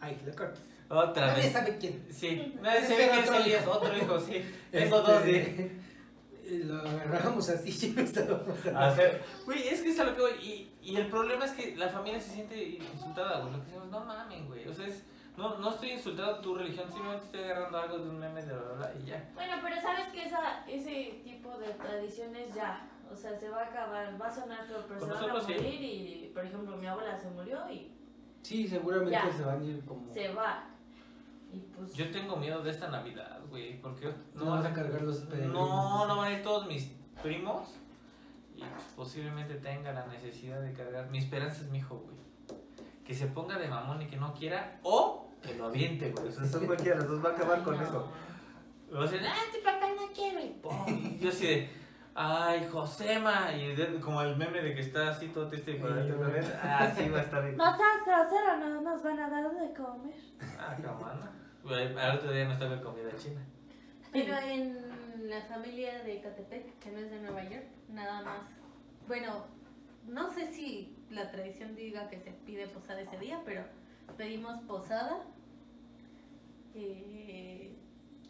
[0.00, 0.58] ay, lo corto.
[0.90, 1.52] Otra Nadie vez.
[1.52, 2.06] sabe quién.
[2.10, 3.70] Sí, nadie sabe quién es otro Elías, hijo.
[3.72, 4.54] otro hijo, sí.
[4.72, 5.70] Tengo dos, sí.
[6.64, 10.32] Lo agarramos así, y estábamos A hacer- Güey, es que es a lo que voy.
[10.42, 13.52] Y, y el problema es que la familia se siente insultada, güey.
[13.52, 14.66] Lo que decimos, no mamen, güey.
[14.68, 15.04] O sea, es,
[15.36, 18.62] no, no estoy insultando tu religión, simplemente estoy agarrando algo de un meme de bla,
[18.62, 19.30] bla, bla, y ya.
[19.34, 23.66] Bueno, pero sabes que esa, ese tipo de tradiciones ya, o sea, se va a
[23.66, 25.52] acabar, va a sonar feo, pero Con se van a sí.
[25.54, 27.92] morir y, por ejemplo, mi abuela se murió y
[28.42, 29.30] Sí, seguramente Ya.
[29.32, 30.12] se van a ir como...
[30.12, 30.64] se va.
[31.52, 31.94] Y pues...
[31.94, 33.80] Yo tengo miedo de esta Navidad, güey.
[33.80, 35.54] Porque No vas a cargar los peregrinos.
[35.54, 36.90] No, no van a ir todos mis
[37.22, 37.74] primos.
[38.56, 41.08] Y pues, posiblemente tenga la necesidad de cargar.
[41.10, 42.16] Mi esperanza es mi hijo, güey.
[43.04, 44.80] Que se ponga de mamón y que no quiera.
[44.82, 46.28] O que lo aviente, güey.
[46.28, 47.82] O sea, son cualquiera los dos va a acabar con no.
[47.82, 48.08] eso.
[48.90, 50.56] Luego dicen, ah, tu papá no quiere.
[50.88, 51.70] Y yo así de,
[52.20, 55.90] ay, Josema, y de- como el meme de que está así todo triste y por
[55.92, 57.56] Eh, dentro, con él, ah, sí va a estar bien.
[57.56, 60.14] No seas grosero, no nos van a dar de comer.
[60.58, 61.32] Ah, camana.
[62.02, 63.40] Al otro día nos toca comida china.
[64.12, 68.40] Pero en la familia de Catepec, que no es de Nueva York, nada más.
[69.06, 69.44] Bueno,
[70.06, 73.62] no sé si la tradición diga que se pide posada ese día, pero
[74.16, 75.18] pedimos posada,
[76.74, 77.76] eh,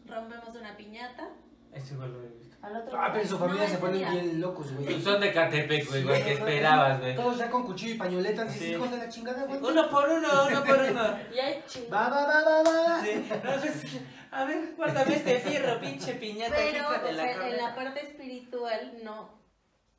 [0.06, 1.28] rompemos una piñata.
[1.72, 2.56] Ese igual lo he visto.
[2.60, 4.10] Al otro Ah, pero su familia No, se ese ponen día.
[4.10, 4.86] bien locos, güey.
[4.86, 7.14] Pues son de Catepec, güey, igual que esperabas, güey.
[7.14, 8.64] Todos ya con cuchillo y pañoleta, así, Sí.
[8.72, 9.60] hijos de la chingada, güey.
[9.62, 11.18] Uno por uno, uno por uno.
[11.34, 11.92] Y hay chingos.
[11.92, 13.00] Va, va, va, va, va.
[13.02, 14.00] Sí, entonces,
[14.32, 17.74] a ver, guárdame este fierro, pinche piñata, Pero hija de o la sea, en la
[17.76, 19.38] parte espiritual no.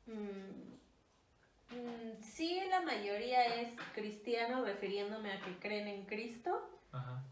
[0.06, 0.12] mm,
[1.70, 6.68] mm, sí, la mayoría es cristiano, refiriéndome a que creen en Cristo.
[6.92, 7.24] Ajá.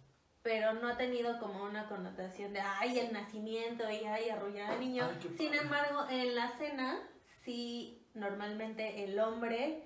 [0.43, 4.81] Pero no ha tenido como una connotación de ay el nacimiento y ay arrullar al
[4.81, 5.05] niño.
[5.09, 7.01] Ay, Sin embargo, en la cena
[7.45, 9.85] sí normalmente el hombre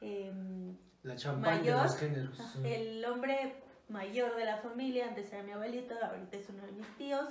[0.00, 1.82] em, La de Mayor.
[1.82, 2.56] los géneros.
[2.64, 6.86] el hombre mayor de la familia, antes era mi abuelito, ahorita es uno de mis
[6.96, 7.28] tíos,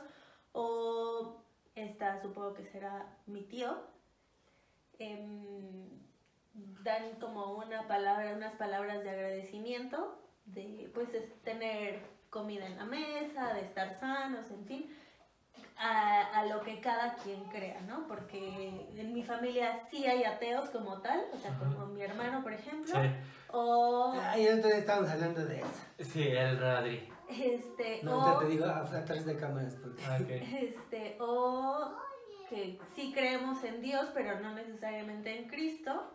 [0.51, 1.41] o
[1.75, 3.77] esta supongo que será mi tío,
[4.99, 5.89] em,
[6.83, 12.85] dan como una palabra, unas palabras de agradecimiento, de pues es tener comida en la
[12.85, 14.95] mesa, de estar sanos, en fin,
[15.77, 18.05] a, a lo que cada quien crea, ¿no?
[18.07, 22.53] Porque en mi familia sí hay ateos como tal, o sea, como mi hermano, por
[22.53, 23.09] ejemplo, Sí,
[23.51, 25.81] o Ay, día estábamos hablando de eso.
[25.99, 27.09] sí, el Radri.
[27.29, 29.75] este, No, o, te digo atrás de cámaras.
[29.75, 30.17] porque- Ah,
[30.51, 31.95] este, o
[32.49, 36.11] que sí creemos en Dios, pero no necesariamente en Cristo,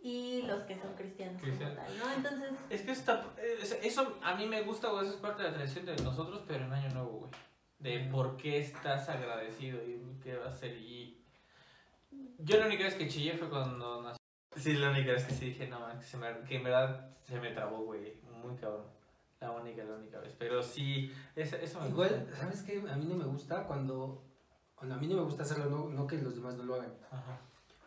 [0.00, 2.12] y los que son cristianos como tal, ¿no?
[2.12, 3.24] Entonces, Es que está,
[3.60, 6.42] es- eso a mí me gusta, güey, eso es parte de la tradición de nosotros,
[6.46, 7.30] pero en Año Nuevo, güey.
[7.80, 10.76] De por qué estás agradecido y qué va a ser.
[10.76, 11.20] Y
[12.38, 14.18] yo la única vez que chillé fue cuando nací.
[14.56, 17.38] Sí, la única vez que sí dije, no, que, se me, que en verdad se
[17.40, 18.86] me trabó, güey, muy cabrón.
[19.40, 20.34] La única, la única vez.
[20.36, 22.36] Pero sí, eso, eso me Igual, gusta.
[22.36, 22.78] ¿sabes qué?
[22.90, 24.24] A mí no me gusta cuando...
[24.76, 26.92] Bueno, a mí no me gusta hacerlo, no, no que los demás no lo hagan.
[27.12, 27.38] Ajá.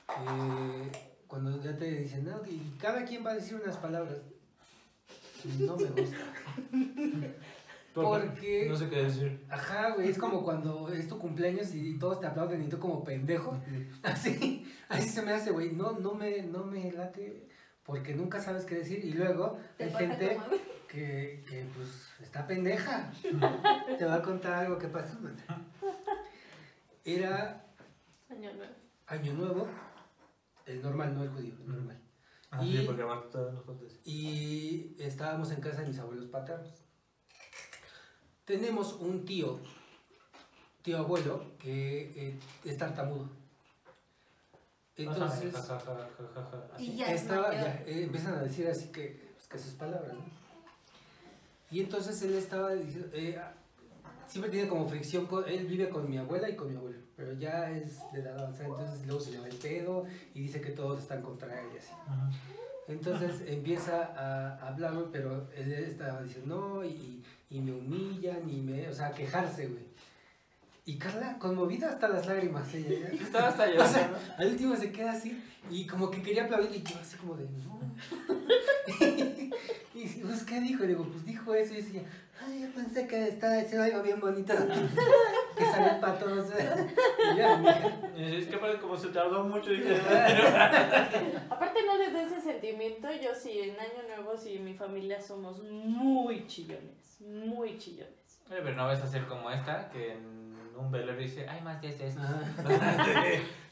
[0.10, 0.92] Eh,
[1.32, 4.18] cuando ya te dicen, no, y cada quien va a decir unas palabras.
[5.60, 6.18] No me gusta.
[7.94, 8.68] Porque...
[8.68, 9.46] No sé qué decir.
[9.50, 13.06] Ajá, güey, es como cuando es tu cumpleaños y, todos te aplauden y tú como
[13.06, 13.58] pendejo.
[14.04, 15.72] Así, así se me hace, güey.
[15.72, 17.48] No, no me, no me late
[17.86, 19.00] porque nunca sabes qué decir.
[19.06, 20.38] Y luego hay gente
[20.90, 23.10] que, que, pues está pendeja.
[23.98, 25.38] Te va a contar algo que pasó, man.
[27.06, 27.66] Era
[28.30, 28.74] Año nuevo.
[29.08, 29.68] Año Nuevo,
[30.66, 32.02] el normal, no el judío, el normal.
[32.52, 33.88] Ah, Y- sí, porque.
[34.04, 36.84] Y estábamos en casa de mis abuelos paternos.
[38.46, 39.60] Tenemos un tío,
[40.82, 43.30] tío abuelo, que eh, es tartamudo.
[44.98, 45.54] Entonces,
[46.78, 50.14] Y ya es estaba, ya, eh, empiezan a decir así que, pues, que sus palabras,
[50.14, 50.26] ¿no?
[51.72, 53.40] Y entonces él estaba diciendo, eh,
[54.28, 57.34] siempre tiene como fricción, con, él vive con mi abuela y con mi abuelo, pero
[57.34, 60.72] ya es de edad avanzada, entonces luego se le va el pedo y dice que
[60.72, 61.92] todos están contra él y así.
[62.08, 62.32] Ajá.
[62.88, 68.90] Entonces empieza a hablarlo, pero él estaba diciendo no, y, y me humillan, y me,
[68.90, 69.84] o sea, a quejarse, güey.
[70.84, 73.12] Y Carla, conmovida hasta las lágrimas, ella.
[73.14, 73.24] ya.
[73.24, 73.94] Estaba hasta O llorando.
[73.94, 77.36] sea, al último se queda así, y como que quería aplaudir, y yo así como
[77.38, 77.80] de, no.
[79.94, 80.84] y pues, ¿qué dijo?
[80.84, 82.02] Y digo, pues dijo eso, y decía,
[82.42, 84.54] ay, yo pensé que estaba diciendo algo bien bonito,
[85.58, 86.50] que sale para todos.
[88.16, 89.70] Es que parece como se tardó mucho.
[89.70, 89.96] Dije,
[91.50, 95.62] Aparte no les da ese sentimiento, yo sí, en Año Nuevo sí, mi familia somos
[95.64, 98.42] muy chillones, muy chillones.
[98.50, 101.82] Oye, pero no vas a ser como esta, que en un velorio dice, ay, más
[101.82, 102.12] de este.
[102.18, 102.42] Ah.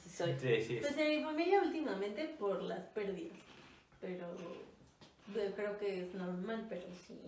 [0.02, 0.36] Sí soy.
[0.40, 0.78] Sí, sí.
[0.82, 3.38] Pues en mi familia últimamente por las pérdidas,
[4.02, 4.26] pero
[5.34, 7.20] yo creo que es normal, pero sí.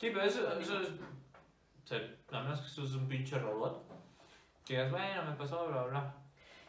[0.00, 0.88] Sí, pero eso, eso es.
[0.88, 1.98] O sea,
[2.32, 3.82] a menos que eso es un pinche robot.
[4.64, 6.14] Que digas, bueno, me pasó, bla, bla.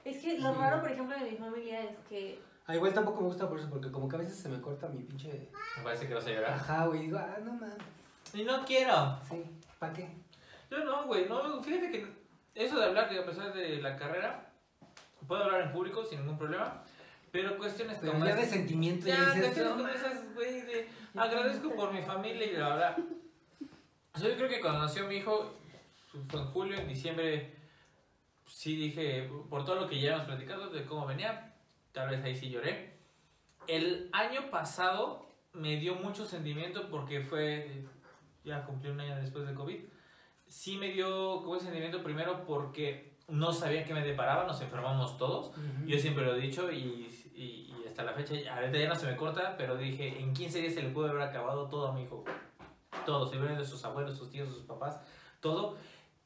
[0.03, 0.59] Es que lo Sí.
[0.59, 3.69] raro, por ejemplo, de mi familia es que Ah, igual tampoco me gusta por eso,
[3.69, 5.49] porque como que a veces se me corta mi pinche...
[5.77, 6.53] Me parece que vas a llorar.
[6.53, 7.75] Ajá, güey, digo, ah, no mames,
[8.33, 9.17] Y no quiero.
[9.29, 9.43] sí,
[9.79, 10.09] ¿para qué?
[10.69, 12.07] Yo no, güey, no, fíjate que
[12.55, 14.51] eso de hablar, que a pesar de la carrera,
[15.27, 16.83] puedo hablar en público sin ningún problema,
[17.31, 20.61] pero cuestiones Pero como ya de sentimiento, Ya, ya dices, cuestiones no como esas, güey,
[20.61, 22.97] de agradezco por mi familia y bla, bla.
[24.19, 25.53] Yo creo que cuando nació mi hijo,
[26.27, 27.55] fue en julio, en diciembre,
[28.45, 31.55] sí dije, por todo lo que ya hemos platicado, de cómo venía,
[31.91, 32.97] tal vez ahí sí lloré.
[33.67, 37.85] El año pasado me dio mucho sentimiento porque fue,
[38.43, 39.79] ya cumplí un año después de COVID.
[40.45, 45.17] Sí me dio como ese sentimiento primero porque no sabía qué me deparaba, nos enfermamos
[45.17, 45.49] todos.
[45.49, 45.87] Ujú.
[45.87, 49.07] Yo siempre lo he dicho y, y, y hasta la fecha, ahorita ya no se
[49.07, 52.03] me corta, pero dije, en 15 días se le pudo haber acabado todo a mi
[52.03, 52.25] hijo.
[53.05, 54.99] Todo, se vieron de sus abuelos, sus tíos, sus papás,
[55.39, 55.77] todo.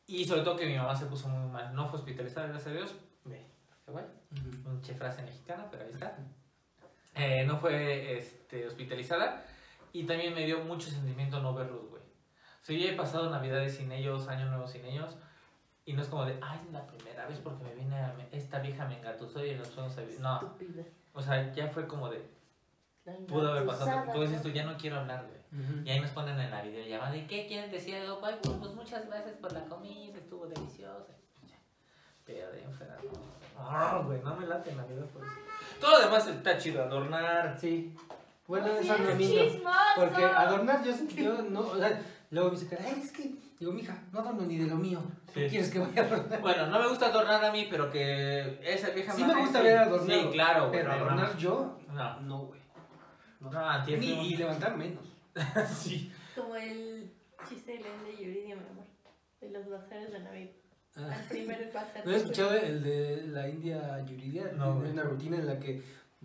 [0.08, 1.74] Y sobre todo que mi mamá se puso muy mal.
[1.74, 2.96] No fue hospitalizada, gracias a Dios.
[3.24, 3.46] Ve,
[3.86, 4.06] qué guay.
[4.32, 4.70] Ujú.
[4.70, 6.18] Mucha frase mexicana, pero ahí está.
[7.16, 9.44] Eh, no fue este, hospitalizada.
[9.94, 12.02] Y también me dio mucho sentimiento no verlos, güey.
[12.02, 15.16] O sea, yo he pasado navidades sin ellos, año nuevo sin ellos.
[15.86, 18.60] Y no es como de, ay, es la primera vez porque me viene a- esta
[18.60, 20.20] vieja me engatusó y nos fuimos a vivir".
[20.20, 20.56] No,
[21.14, 22.28] o sea, ya fue como de,
[23.28, 24.12] pudo haber pasado.
[24.14, 25.36] Tú dices tú, ya no quiero hablar, güey.
[25.86, 27.96] Y ahí nos ponen en la videollamada, ¿y qué quieren decir?
[27.96, 28.20] Algo?
[28.20, 31.14] Pues, pues, pues muchas gracias por la comida, estuvo deliciosa.
[32.26, 33.12] Pero de enfermo.
[33.58, 35.34] No, güey, no me late Navidad por eso.
[35.80, 37.56] Todo lo demás está chido, adornar.
[37.60, 37.94] Sí.
[38.48, 39.58] Bueno, Así eso no es.
[39.96, 42.02] Porque adornar yo, yo no, o sea,
[42.32, 45.02] luego me dice, ay, es que, digo, mija, no adorno ni de lo mío.
[45.34, 45.50] ¿Qué Sí.
[45.52, 46.42] quieres que vaya a adornar?
[46.42, 49.78] Bueno, no me gusta adornar a mí, pero que esa vieja Sí me gusta ver
[49.78, 50.22] adornado.
[50.22, 50.80] Sí, claro, güey.
[50.82, 52.60] Pero adornar yo, No, no, güey.
[52.60, 52.65] no,
[53.88, 55.04] y levantar menos.
[55.76, 56.12] sí.
[56.36, 57.12] Como el
[57.48, 58.86] chiste de León de Yuridia, mi amor.
[59.42, 60.52] De los bazares de Navidad.
[60.96, 61.14] Ah.
[61.14, 62.06] Al primero bazar.
[62.06, 64.52] ¿No he escuchado el de la India Yuridia?
[64.54, 65.84] No, una rutina en la que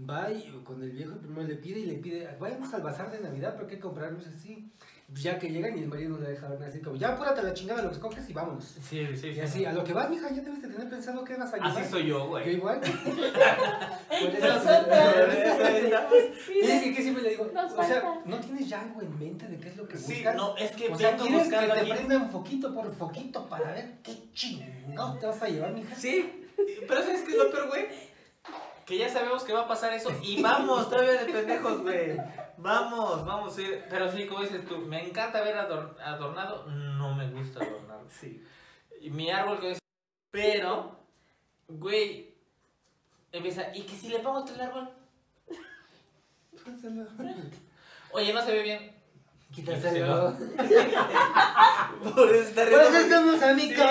[0.09, 3.21] va y con el viejo primero le pide y le pide, vayamos al bazar de
[3.21, 4.73] Navidad, pero hay que comprar luces así.
[5.11, 7.43] Pues ya que llegan y el marido no le deja así como, ya apúrate a
[7.43, 8.65] la chingada lo que escoges y vámonos.
[8.89, 9.29] Sí, sí, sí.
[9.31, 11.57] Y así, a lo que vas, mija, ya debes de tener pensado qué vas a
[11.57, 11.71] llevar.
[11.73, 12.55] Así soy yo, Yo güey.
[12.55, 12.81] igual.
[12.81, 16.15] Eso- estamos-
[16.49, 18.21] Y es que, siempre le digo, Nos o sea.
[18.25, 20.37] ¿no tienes ya algo en mente de qué es lo que Sí, buscas?
[20.37, 23.99] no, es que o sea, ¿quieres que te aquí- prendan foquito por foquito para ver
[24.03, 25.95] qué chingados te vas a llevar, mija?
[25.97, 26.47] Sí,
[26.89, 27.87] pero ¿sabes qué es lo peor, güey?
[28.87, 32.17] Que ya sabemos que va a pasar eso y vamos todavía de pendejos, güey.
[32.63, 33.67] Vamos, vamos, sí.
[33.89, 38.01] Pero sí, como dices tú, me encanta ver ador- adornado, no me gusta adornar.
[38.09, 38.45] Sí.
[39.01, 39.79] Y mi árbol que es...
[40.31, 40.97] Pero,
[41.69, 42.35] güey,
[43.33, 44.91] empieza, ¿y que si le pongo el árbol?
[48.13, 48.93] Oye, no se ve bien.
[49.53, 50.37] Quítaselo.
[52.15, 53.85] Por eso está Por eso estamos amigos.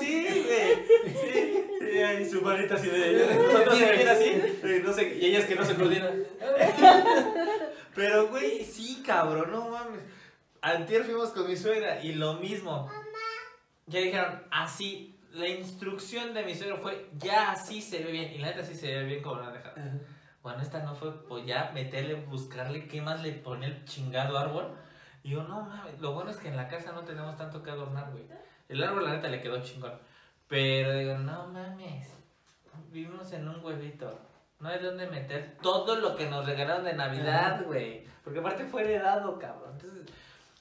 [0.00, 0.86] Sí, sí, güey.
[1.14, 3.36] Sí, sí, ahí su manita así de.
[3.36, 4.24] Nosotros se ven así.
[4.24, 6.24] eh, No sé, y ellas que no se coordinan.
[7.94, 10.02] Pero, güey, sí, cabrón, no mames.
[10.60, 12.90] Antier fuimos con mi suegra y lo mismo.
[13.86, 15.10] Ya dijeron, así.
[15.32, 18.32] La instrucción de mi suegro fue, ya así se ve bien.
[18.32, 19.74] Y la neta sí se ve bien como la dejado.
[20.42, 24.76] Bueno, esta no fue, pues ya meterle, buscarle qué más le pone el chingado árbol.
[25.22, 27.70] Y yo, no mames, lo bueno es que en la casa no tenemos tanto que
[27.70, 28.24] adornar, güey.
[28.68, 29.98] El árbol, la neta, le quedó chingón.
[30.48, 32.08] Pero digo, no mames,
[32.92, 34.33] vivimos en un huevito.
[34.64, 38.02] No hay dónde meter todo lo que nos regalaron de Navidad, güey.
[38.24, 39.72] Porque aparte fue heredado, cabrón.
[39.74, 40.06] Entonces,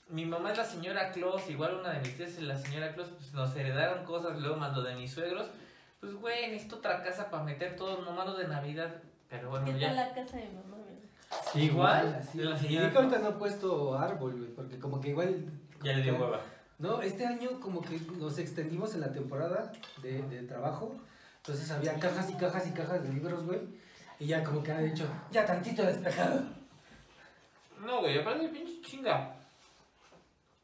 [0.09, 3.07] mi mamá es la señora Claus, igual una de mis tías es la señora Claus,
[3.17, 5.47] pues nos heredaron cosas, luego mando de mis suegros.
[6.01, 8.93] Pues, güey, necesito otra casa para meter todo, no mando de Navidad.
[9.29, 9.87] Pero bueno, ¿Qué ya.
[9.87, 10.75] tal la casa de mamá?
[10.85, 11.65] mira?
[11.65, 12.39] Igual, así.
[12.39, 15.11] de la Y señora vi que ahorita no ha puesto árbol, güey, porque como que
[15.11, 15.45] igual...
[15.81, 16.41] Ya le dio hueva.
[16.77, 20.93] No, este año como que nos extendimos en la temporada de, de trabajo.
[21.37, 23.81] Entonces había cajas y cajas y cajas de libros, güey.
[24.23, 26.41] Y ya como que han dicho, ya tantito despejado.
[27.85, 29.35] No, güey, aparte pinche chinga.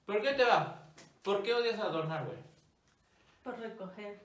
[0.06, 0.82] ¿Por qué te va?
[1.22, 2.38] ¿Por qué odias adornar, güey?
[3.44, 4.18] Por recoger.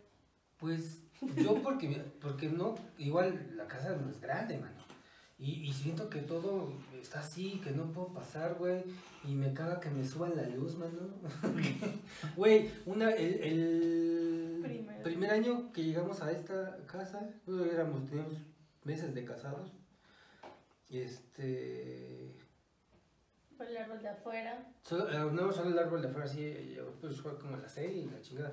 [0.57, 1.01] Pues
[1.37, 4.85] yo porque, porque no, igual la casa no es grande, mano.
[5.37, 6.72] Y, y siento que todo
[7.03, 8.85] está así, que no puedo pasar, güey.
[9.24, 10.93] Y me caga que me suban la luz, mano.
[12.37, 18.35] Güey, una, el, primer año que llegamos a esta casa, bueno, éramos, teníamos
[18.85, 19.72] meses de casados.
[20.89, 22.37] Y este...
[23.57, 24.72] Por el árbol de afuera.
[24.82, 28.03] Solo, eh, no, solo el árbol de afuera así, eh, pues fue como la serie
[28.03, 28.53] y la chingada.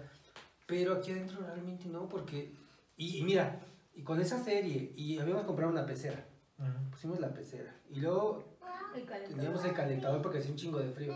[0.68, 2.54] Pero aquí adentro realmente no, porque...
[2.98, 3.60] Y, y mira,
[3.94, 6.24] y con esa serie, y habíamos comprado una pecera,
[6.92, 7.76] pusimos la pecera.
[7.90, 8.58] Y luego
[8.96, 9.36] El calentador.
[9.36, 11.14] teníamos el calentador porque hacía un chingo de frío.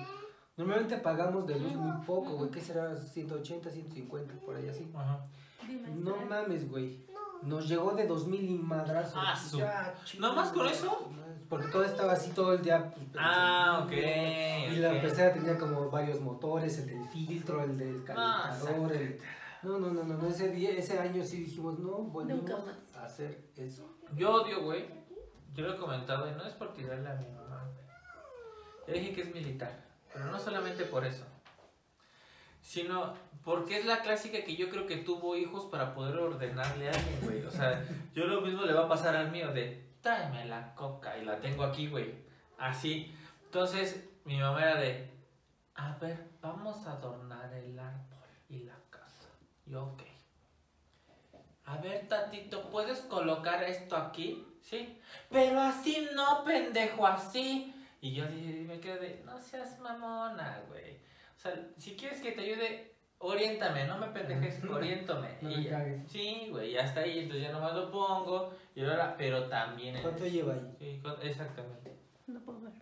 [0.57, 2.95] Normalmente pagamos de luz muy poco, güey, ¿qué será?
[2.95, 4.89] 180, 150, por ahí así.
[4.95, 5.27] Ajá.
[5.67, 6.03] Bimestral.
[6.03, 7.05] No mames, güey.
[7.45, 9.17] Nos llegó de 2000 y madrazo.
[9.19, 11.09] Ah, su- Ya, ¿No más con eso?
[11.49, 12.91] Porque todo estaba así todo el día.
[12.93, 13.91] pues, Ah, ok.
[13.91, 15.01] y la ok.
[15.01, 19.19] pecera tenía como varios motores, el del filtro, el del calentador, el...
[19.61, 22.75] No, no, no, no, no, ese, día, ese año sí dijimos, no, volvimos Nunca más.
[23.01, 23.95] a hacer eso.
[24.15, 24.85] Yo odio, güey.
[25.53, 27.85] Yo lo he comentado y no es por tirarle a mi mamá, güey.
[28.87, 29.71] Ya dije que es militar.
[30.13, 31.25] Pero no solamente por eso.
[32.65, 33.13] Sino
[33.43, 37.19] porque es la clásica que yo creo que tuvo hijos para poder ordenarle a alguien,
[37.21, 37.43] güey.
[37.45, 37.85] O sea,
[38.15, 41.39] yo lo mismo le va a pasar al mío de, tráeme la coca y la
[41.39, 42.15] tengo aquí, güey.
[42.57, 43.15] Así.
[43.43, 45.11] Entonces, mi mamá era de,
[45.75, 49.29] a ver, vamos a adornar el árbol y la casa.
[49.67, 50.01] Yo, ok.
[51.65, 54.43] A ver, tatito, ¿puedes colocar esto aquí?
[54.63, 54.99] Sí.
[55.29, 57.75] Pero así no, pendejo, así.
[58.01, 60.95] Y yo dije- me quedé de, no seas mamona, güey.
[61.35, 65.37] O sea, si quieres que te ayude, oriéntame, no me pendejes, oriéntame.
[65.41, 66.07] No y me.
[66.07, 68.53] Sí, güey, ya está ahí, entonces ya nomás lo pongo.
[68.75, 70.75] Y ahora, pero también ¿Cuánto lleva ahí?
[70.79, 71.95] Sí, con- exactamente.
[72.27, 72.73] No puedo ver.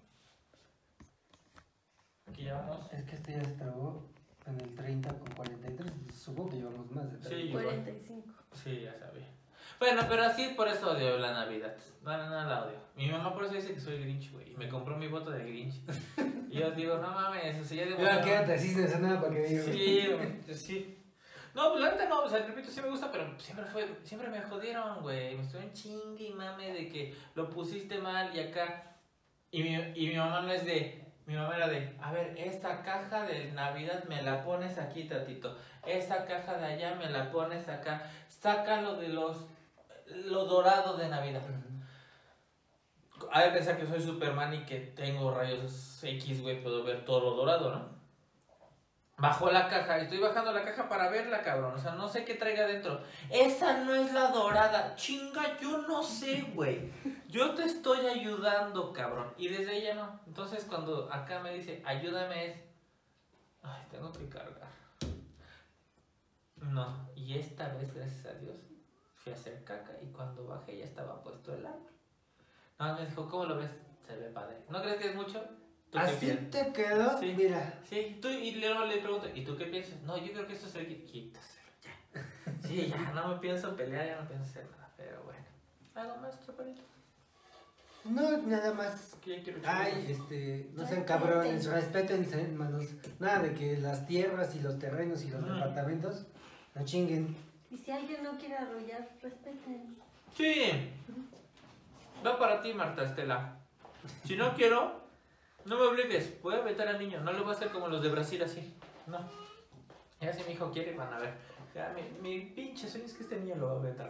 [2.28, 2.92] Aquí llevamos.
[2.92, 4.04] Es que este ya se trabó
[4.46, 5.92] en el 30 con 43.
[6.16, 7.30] Supongo que llevamos más de 30.
[7.30, 7.64] Sí, igual.
[7.66, 8.34] 45.
[8.64, 9.28] Sí, ya sabía.
[9.84, 11.76] Bueno, pero así por eso odio la Navidad.
[12.04, 12.78] No, no, no la odio.
[12.96, 14.54] Mi mamá por eso dice que soy Grinch, güey.
[14.54, 15.76] Y me compró mi voto de Grinch.
[16.50, 19.34] Y yo digo, no mames, o sea, ya de quédate así sin hacer nada para
[19.34, 19.64] que diga.
[19.64, 21.04] Sí, güey, sí.
[21.54, 24.30] No, pues la neta no, o sea, repito, sí me gusta, pero siempre fue, siempre
[24.30, 25.36] me jodieron, güey.
[25.36, 28.96] Me estuvieron chingue y mame de que lo pusiste mal y acá.
[29.52, 32.82] Y mi, y mi mamá no es de, mi mamá era de, a ver, esta
[32.84, 35.58] caja de Navidad me la pones aquí, tatito.
[35.86, 38.10] Esta caja de allá me la pones acá.
[38.30, 39.48] Sácalo de los,
[40.14, 41.42] lo dorado de Navidad.
[43.32, 47.22] Hay que pensar que soy Superman y que tengo rayos X, güey, puedo ver todo
[47.22, 47.94] lo dorado, ¿no?
[49.18, 51.76] Bajó la caja, estoy bajando la caja para verla, cabrón.
[51.76, 53.02] O sea, no sé qué traiga adentro.
[53.30, 54.96] Esa no es la dorada.
[54.96, 56.92] Chinga, yo no sé, güey.
[57.30, 59.32] Yo te estoy ayudando, cabrón.
[59.38, 60.20] Y desde ella no.
[60.26, 62.58] Entonces, cuando acá me dice, ayúdame, es.
[63.62, 64.74] Ay, tengo que cargar.
[66.58, 68.58] No, y esta vez, gracias a Dios,
[69.24, 71.92] fui a hacer caca y cuando bajé ya estaba puesto el árbol.
[72.80, 73.70] No, me dijo, ¿cómo lo ves?
[74.06, 74.58] Se ve padre.
[74.70, 75.40] ¿No crees que es mucho?
[75.90, 77.18] ¿Tú qué Así te quedó.
[77.20, 77.34] Sí.
[77.38, 77.80] Mira.
[77.90, 80.02] Sí, tú, y luego le pregunto, ¿y tú qué piensas?
[80.02, 82.68] No, yo creo que esto es el que quítaselo, ya.
[82.68, 85.40] Sí, ya, no me pienso pelear, ya no pienso hacer nada, pero bueno.
[85.96, 86.82] ¿Algo más, chaparito?
[88.06, 89.16] No, nada más.
[89.66, 92.86] Ay, este, no sean cabrones, respétense, hermanos.
[93.20, 95.54] Nada de que las tierras y los terrenos y los Mm.
[95.54, 96.26] departamentos
[96.76, 97.38] no chinguen.
[97.74, 99.98] Y si alguien no quiere arrollar, respeten.
[100.38, 100.92] Sí.
[102.24, 103.58] Va para ti, Marta Estela.
[104.24, 105.02] Si no quiero,
[105.66, 106.40] no me obligues.
[106.44, 107.22] Voy a vetar al niño.
[107.22, 108.76] No lo voy a hacer como los de Brasil así.
[109.08, 109.18] No.
[110.22, 111.34] Ya si mi hijo quiere, van a ver.
[111.74, 114.10] Ya, mi, mi pinche sueño es que este niño lo va a vetar.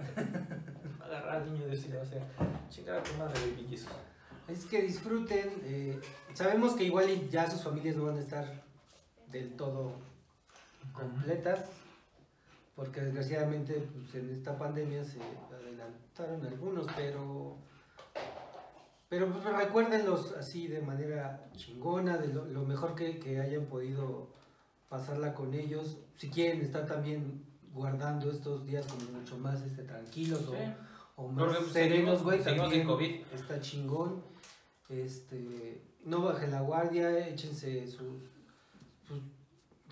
[1.00, 2.22] Va a agarrar al niño y le va a hacer
[2.70, 3.88] chingar a tu madre de piquis.
[4.50, 5.62] Es que disfruten.
[5.64, 6.02] eh,
[6.34, 8.46] sabemos que igual ya sus familias no van a estar
[9.28, 9.96] del todo
[10.92, 11.83] completas.
[12.76, 15.20] Porque desgraciadamente pues, en esta pandemia se
[15.52, 17.58] adelantaron algunos, pero...
[19.10, 24.30] Pero pues recuérdenlos así de manera chingona, de lo, lo mejor que, que hayan podido
[24.90, 26.00] pasarla con ellos.
[26.16, 27.44] Si quieren estar también
[27.74, 30.58] guardando estos días como mucho más este, tranquilos o- Sí.
[31.16, 33.22] o, más Porque, pues, serenos, güey, también COVID.
[33.36, 34.24] está chingón.
[34.90, 38.33] Este, no bajen la guardia, échense sus-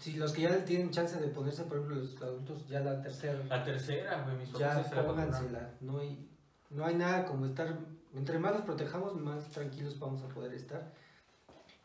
[0.02, 3.40] si los que ya tienen chance de ponerse, por ejemplo, los adultos, ya la tercera,
[3.48, 5.76] La tercera, güey, mis ya póngansela.
[5.80, 6.28] No hay,
[6.72, 7.78] no hay nada como estar,
[8.16, 10.92] entre más nos protejamos, más tranquilos vamos a poder estar.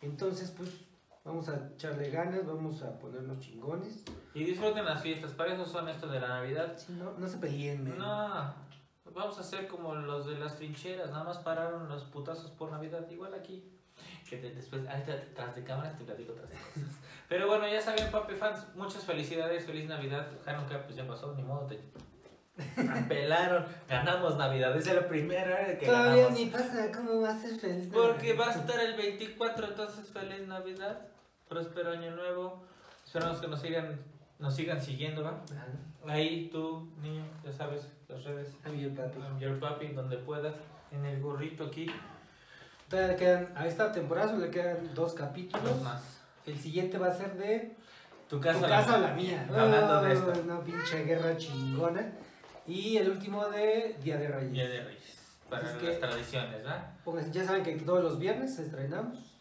[0.00, 0.70] Entonces, pues,
[1.26, 4.02] vamos a echarle ganas, vamos a ponernos chingones.
[4.32, 5.32] Y disfruten las fiestas.
[5.32, 6.78] Para eso son estos de la Navidad.
[6.78, 7.98] Si no, no se peleen, men.
[7.98, 8.54] No,
[9.14, 13.06] vamos a hacer como los de las trincheras, nada más pararon los putazos por Navidad,
[13.10, 13.75] igual aquí.
[14.28, 14.82] Que te- después,
[15.34, 16.90] tras de cámaras te platico otras cosas.
[17.28, 20.26] Pero bueno, ya saben, papi fans, muchas felicidades, feliz Navidad.
[20.46, 21.80] Hanukkah, pues ya pasó, ni modo, te
[23.08, 23.64] pelaron.
[23.88, 26.38] Ganamos Navidad, es la primera que Todavía ganamos.
[26.38, 27.88] ni pasa, ¿cómo va a ser feliz?
[27.92, 31.06] Porque va a estar el 24, entonces feliz Navidad,
[31.48, 32.64] próspero año nuevo.
[33.04, 34.00] Esperamos que nos sigan,
[34.38, 35.42] nos sigan siguiendo, ¿va?
[35.52, 35.66] Ajá.
[36.12, 38.54] Ahí tú, niño, ya sabes, las redes.
[38.64, 39.18] Ay, el papi.
[39.18, 40.54] I'm your papi, donde puedas,
[40.92, 41.86] en el gorrito aquí,
[42.88, 45.64] Todavía le quedan, a esta temporada solo le quedan dos capítulos.
[45.68, 46.02] dos más.
[46.46, 47.74] El siguiente va a ser de
[48.28, 49.44] Tu tu casa, casa o la mía.
[49.56, 50.32] Hablando de esto.
[50.44, 52.12] Una pinche guerra chingona.
[52.66, 54.52] Y el último de Día de Reyes.
[54.52, 55.16] Día de Reyes.
[55.50, 56.92] Para Es las que- tradiciones, ¿verdad?
[57.04, 59.32] Pónganse, ya saben que todos los viernes estrenamos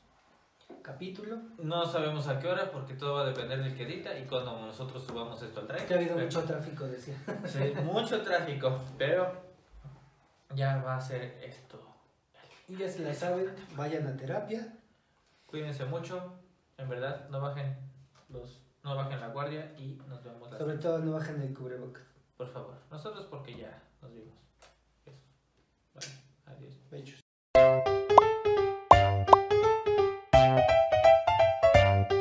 [0.84, 1.38] capítulo.
[1.58, 4.60] No sabemos a qué hora porque todo va a depender del que edita y cuando
[4.60, 5.86] nosotros subamos esto al tren.
[5.88, 7.16] que ha habido mucho tráfico, decía.
[7.48, 9.32] Sí, mucho tráfico, pero
[10.54, 11.82] ya va a ser esto.
[12.68, 14.78] Y ya se la saben, vayan a terapia.
[15.46, 16.34] Cuídense mucho,
[16.78, 17.78] en verdad, no bajen
[18.30, 22.04] los no bajen la guardia y nos vemos la Sobre todo no bajen el cubrebocas
[22.38, 24.36] Por favor, nosotros porque ya nos vimos.
[26.46, 26.76] Adiós.
[26.92, 27.25] Hechos.